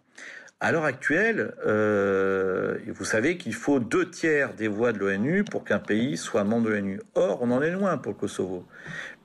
À 0.62 0.72
l'heure 0.72 0.86
actuelle, 0.86 1.54
euh, 1.66 2.78
vous 2.88 3.04
savez 3.04 3.38
qu'il 3.38 3.54
faut 3.54 3.82
deux 3.82 4.10
tiers 4.10 4.54
des 4.54 4.70
voix 4.70 4.94
de 4.94 5.00
l'ONU 5.00 5.44
pour 5.44 5.66
qu'un 5.66 5.80
pays 5.80 6.16
soit 6.16 6.46
membre 6.46 6.68
de 6.68 6.70
l'ONU. 6.70 7.02
Or, 7.14 7.40
on 7.42 7.52
en 7.52 7.62
est 7.62 7.72
loin 7.72 7.98
pour 7.98 8.14
le 8.14 8.18
Kosovo, 8.18 8.66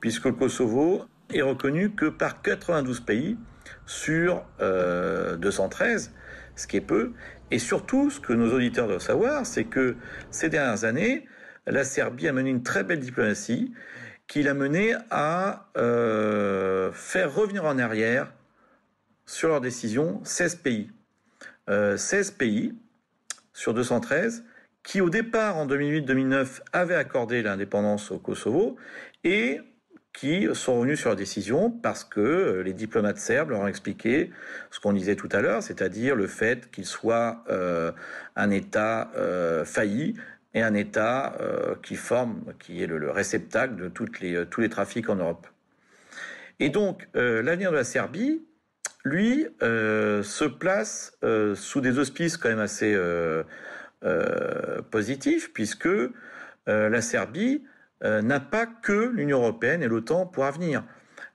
puisque 0.01 0.25
le 0.25 0.33
Kosovo 0.33 1.05
est 1.33 1.41
reconnu 1.41 1.91
que 1.91 2.07
par 2.07 2.41
92 2.41 2.99
pays 2.99 3.37
sur 3.85 4.43
213, 4.59 6.11
euh, 6.13 6.19
ce 6.57 6.67
qui 6.67 6.77
est 6.77 6.81
peu. 6.81 7.13
Et 7.49 7.59
surtout, 7.59 8.09
ce 8.09 8.19
que 8.19 8.33
nos 8.33 8.53
auditeurs 8.53 8.87
doivent 8.87 8.99
savoir, 9.01 9.45
c'est 9.45 9.63
que 9.63 9.95
ces 10.31 10.49
dernières 10.49 10.83
années, 10.83 11.25
la 11.65 11.85
Serbie 11.85 12.27
a 12.27 12.33
mené 12.33 12.49
une 12.49 12.63
très 12.63 12.83
belle 12.83 12.99
diplomatie 12.99 13.73
qui 14.27 14.43
l'a 14.43 14.53
mené 14.53 14.95
à 15.09 15.69
euh, 15.77 16.91
faire 16.91 17.33
revenir 17.33 17.63
en 17.63 17.77
arrière 17.77 18.33
sur 19.25 19.47
leur 19.47 19.61
décision 19.61 20.19
16 20.25 20.55
pays. 20.55 20.91
16 21.67 21.69
euh, 21.69 22.37
pays 22.37 22.73
sur 23.53 23.73
213 23.73 24.43
qui 24.83 24.99
au 24.99 25.09
départ 25.09 25.57
en 25.57 25.67
2008-2009 25.67 26.61
avaient 26.73 26.95
accordé 26.95 27.43
l'indépendance 27.43 28.11
au 28.11 28.17
Kosovo 28.17 28.77
et 29.23 29.59
qui 30.13 30.47
sont 30.53 30.79
revenus 30.79 30.99
sur 30.99 31.09
leur 31.09 31.15
décision 31.15 31.69
parce 31.69 32.03
que 32.03 32.19
euh, 32.19 32.63
les 32.63 32.73
diplomates 32.73 33.17
serbes 33.17 33.51
leur 33.51 33.61
ont 33.61 33.67
expliqué 33.67 34.31
ce 34.71 34.79
qu'on 34.79 34.91
disait 34.91 35.15
tout 35.15 35.29
à 35.31 35.41
l'heure, 35.41 35.63
c'est-à-dire 35.63 36.15
le 36.15 36.27
fait 36.27 36.69
qu'il 36.71 36.85
soit 36.85 37.43
euh, 37.49 37.91
un 38.35 38.49
État 38.49 39.11
failli 39.63 40.15
et 40.53 40.61
un 40.61 40.73
État 40.73 41.37
qui 41.81 41.95
forme, 41.95 42.43
qui 42.59 42.83
est 42.83 42.87
le, 42.87 43.09
réceptacle 43.09 43.75
de 43.75 43.87
tous 43.87 44.59
les 44.59 44.69
trafics 44.69 45.09
en 45.09 45.15
Europe. 45.15 45.47
Et 46.59 46.69
donc 46.69 47.07
l'avenir 47.13 47.71
de 47.71 47.77
la 47.77 47.85
Serbie, 47.85 48.41
lui, 49.03 49.47
euh, 49.63 50.23
se 50.23 50.45
place 50.45 51.17
euh, 51.23 51.55
sous 51.55 51.81
des 51.81 51.99
auspices 51.99 52.37
quand 52.37 52.49
même 52.49 52.59
assez 52.59 52.93
euh, 52.93 53.43
positifs, 54.89 55.53
puisque 55.53 55.89
la 56.67 57.01
Serbie 57.01 57.63
n'a 58.01 58.39
pas 58.39 58.65
que 58.65 59.11
l'Union 59.13 59.39
européenne 59.39 59.83
et 59.83 59.87
l'OTAN 59.87 60.25
pour 60.25 60.45
avenir. 60.45 60.83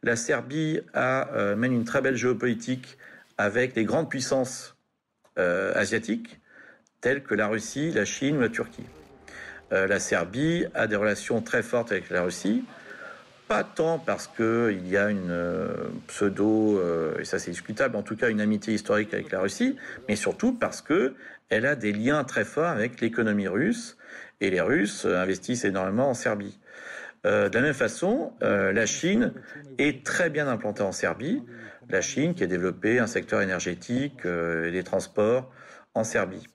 La 0.03 0.17
Serbie 0.17 0.81
mène 0.95 1.73
une 1.73 1.85
très 1.85 2.01
belle 2.01 2.17
géopolitique 2.17 2.99
avec 3.39 3.75
des 3.75 3.85
grandes 3.85 4.11
puissances 4.11 4.77
asiatiques, 5.37 6.41
telles 7.01 7.23
que 7.23 7.37
la 7.37 7.47
Russie, 7.47 7.93
la 7.93 8.05
Chine 8.05 8.39
ou 8.39 8.41
la 8.41 8.49
Turquie. 8.49 8.87
la 9.71 10.01
Serbie 10.01 10.65
a 10.75 10.89
des 10.89 10.97
relations 10.97 11.43
très 11.43 11.63
fortes 11.63 11.93
avec 11.93 12.11
la 12.11 12.23
Russie, 12.23 12.65
pas 13.49 13.63
tant 13.63 13.99
parce 13.99 14.27
qu'il 14.27 14.89
y 14.89 14.97
a 14.97 15.11
une 15.11 15.31
euh, 15.31 15.89
pseudo, 16.09 16.79
euh, 16.79 17.19
et 17.19 17.25
ça 17.25 17.39
c'est 17.39 17.53
discutable, 17.53 17.97
en 17.97 18.03
tout 18.03 18.17
cas 18.17 18.29
une 18.29 18.41
amitié 18.41 18.75
historique 18.75 19.15
avec 19.15 19.31
la 19.31 19.41
Russie, 19.41 19.77
mais 20.09 20.17
surtout 20.17 20.53
parce 20.53 20.83
que 20.83 21.15
elle 21.49 21.67
a 21.67 21.77
des 21.77 21.93
liens 21.93 22.25
très 22.25 22.45
forts 22.45 22.67
avec 22.67 23.01
l'économie 23.01 23.47
russe, 23.47 23.97
et 24.41 24.51
les 24.51 24.61
Russes 24.61 25.05
investissent 25.05 25.65
énormément 25.65 26.11
en 26.11 26.15
Serbie. 26.15 26.59
Euh, 27.25 27.49
de 27.49 27.55
la 27.55 27.63
même 27.63 27.75
façon, 27.75 28.33
la 28.41 28.87
Chine 28.87 29.33
est 29.79 30.05
très 30.05 30.29
bien 30.29 30.49
implantée 30.49 30.83
en 30.83 30.93
Serbie. 30.93 31.43
La 31.89 32.01
Chine 32.01 32.35
qui 32.35 32.43
a 32.43 32.47
développé 32.47 32.99
un 32.99 33.07
secteur 33.07 33.41
énergétique 33.41 34.27
et 34.27 34.71
des 34.71 34.83
transports 34.83 35.51
en 35.95 36.05
Serbie. 36.05 36.47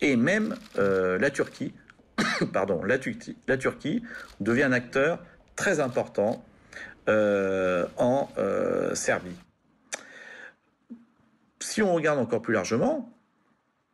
Et 0.00 0.16
même 0.16 0.54
la 0.76 1.30
Turquie, 1.30 1.74
pardon, 2.52 2.84
la, 2.84 2.98
la 3.48 3.56
Turquie 3.56 4.02
devient 4.40 4.62
un 4.64 4.72
acteur 4.72 5.20
très 5.56 5.80
important 5.80 6.44
euh, 7.08 7.86
en 7.96 8.30
euh, 8.38 8.94
Serbie. 8.94 9.36
Si 11.60 11.82
on 11.82 11.94
regarde 11.94 12.18
encore 12.18 12.42
plus 12.42 12.54
largement, 12.54 13.12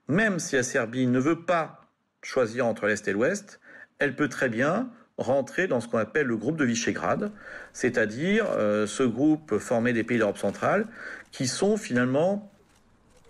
même 0.09 0.39
si 0.39 0.57
la 0.57 0.63
Serbie 0.63 1.07
ne 1.07 1.19
veut 1.19 1.41
pas 1.41 1.87
choisir 2.23 2.67
entre 2.67 2.87
l'Est 2.87 3.07
et 3.09 3.13
l'Ouest, 3.13 3.61
elle 3.99 4.15
peut 4.15 4.29
très 4.29 4.49
bien 4.49 4.91
rentrer 5.19 5.67
dans 5.67 5.81
ce 5.81 5.89
qu'on 5.89 5.99
appelle 5.99 6.27
le 6.27 6.37
groupe 6.37 6.57
de 6.57 6.65
Visegrad, 6.65 7.31
c'est-à-dire 7.73 8.47
euh, 8.53 8.87
ce 8.87 9.03
groupe 9.03 9.59
formé 9.59 9.93
des 9.93 10.05
pays 10.05 10.19
d'Europe 10.19 10.39
centrale 10.39 10.87
qui 11.31 11.47
sont 11.47 11.77
finalement 11.77 12.51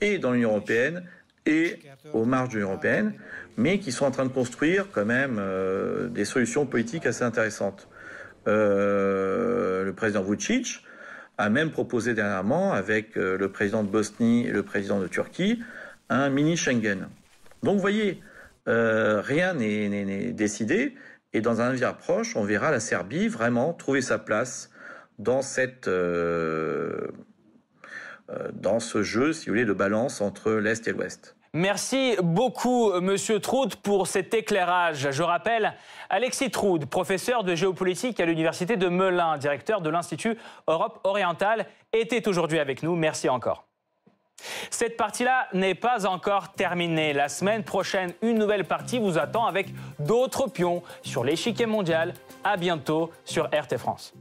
et 0.00 0.18
dans 0.18 0.32
l'Union 0.32 0.50
européenne 0.50 1.06
et 1.46 1.80
aux 2.12 2.24
marges 2.24 2.50
de 2.50 2.54
l'Union 2.54 2.68
européenne, 2.68 3.14
mais 3.56 3.78
qui 3.78 3.92
sont 3.92 4.04
en 4.04 4.10
train 4.10 4.24
de 4.24 4.32
construire 4.32 4.90
quand 4.92 5.04
même 5.04 5.42
des 6.10 6.24
solutions 6.24 6.64
politiques 6.64 7.06
assez 7.06 7.24
intéressantes. 7.24 7.88
Euh, 8.46 9.84
le 9.84 9.92
président 9.92 10.22
Vucic 10.22 10.84
a 11.38 11.50
même 11.50 11.70
proposé 11.70 12.14
dernièrement, 12.14 12.72
avec 12.72 13.16
euh, 13.16 13.36
le 13.38 13.50
président 13.50 13.82
de 13.82 13.88
Bosnie 13.88 14.46
et 14.46 14.52
le 14.52 14.62
président 14.62 15.00
de 15.00 15.06
Turquie, 15.06 15.62
un 16.08 16.28
mini 16.30 16.56
Schengen. 16.56 17.08
Donc 17.62 17.74
vous 17.74 17.80
voyez, 17.80 18.20
euh, 18.68 19.20
rien 19.20 19.54
n'est 19.54 20.32
décidé, 20.32 20.94
et 21.32 21.40
dans 21.40 21.60
un 21.60 21.68
avenir 21.68 21.96
proche, 21.96 22.36
on 22.36 22.44
verra 22.44 22.70
la 22.70 22.80
Serbie 22.80 23.28
vraiment 23.28 23.72
trouver 23.72 24.02
sa 24.02 24.18
place 24.18 24.70
dans 25.18 25.42
cette 25.42 25.88
dans 28.54 28.78
ce 28.78 29.02
jeu, 29.02 29.32
si 29.32 29.46
vous 29.46 29.54
voulez, 29.54 29.64
de 29.64 29.72
balance 29.72 30.20
entre 30.20 30.52
l'Est 30.52 30.86
et 30.86 30.92
l'Ouest. 30.92 31.36
Merci 31.52 32.14
beaucoup, 32.22 32.92
Monsieur 33.00 33.40
Troud, 33.40 33.74
pour 33.74 34.06
cet 34.06 34.34
éclairage. 34.34 35.10
Je 35.10 35.22
rappelle, 35.24 35.74
Alexis 36.08 36.52
Troud, 36.52 36.86
professeur 36.86 37.42
de 37.42 37.56
géopolitique 37.56 38.20
à 38.20 38.24
l'Université 38.24 38.76
de 38.76 38.88
Melun, 38.88 39.36
directeur 39.36 39.80
de 39.80 39.90
l'Institut 39.90 40.38
Europe 40.68 41.00
orientale, 41.02 41.66
était 41.92 42.28
aujourd'hui 42.28 42.60
avec 42.60 42.84
nous. 42.84 42.94
Merci 42.94 43.28
encore. 43.28 43.64
Cette 44.70 44.96
partie-là 44.96 45.48
n'est 45.52 45.74
pas 45.74 46.06
encore 46.06 46.52
terminée. 46.52 47.12
La 47.12 47.28
semaine 47.28 47.64
prochaine, 47.64 48.14
une 48.22 48.38
nouvelle 48.38 48.64
partie 48.64 49.00
vous 49.00 49.18
attend 49.18 49.46
avec 49.46 49.68
d'autres 49.98 50.46
pions 50.46 50.84
sur 51.02 51.24
l'échiquier 51.24 51.66
mondial. 51.66 52.14
À 52.44 52.56
bientôt 52.56 53.10
sur 53.24 53.46
RT 53.46 53.76
France. 53.76 54.14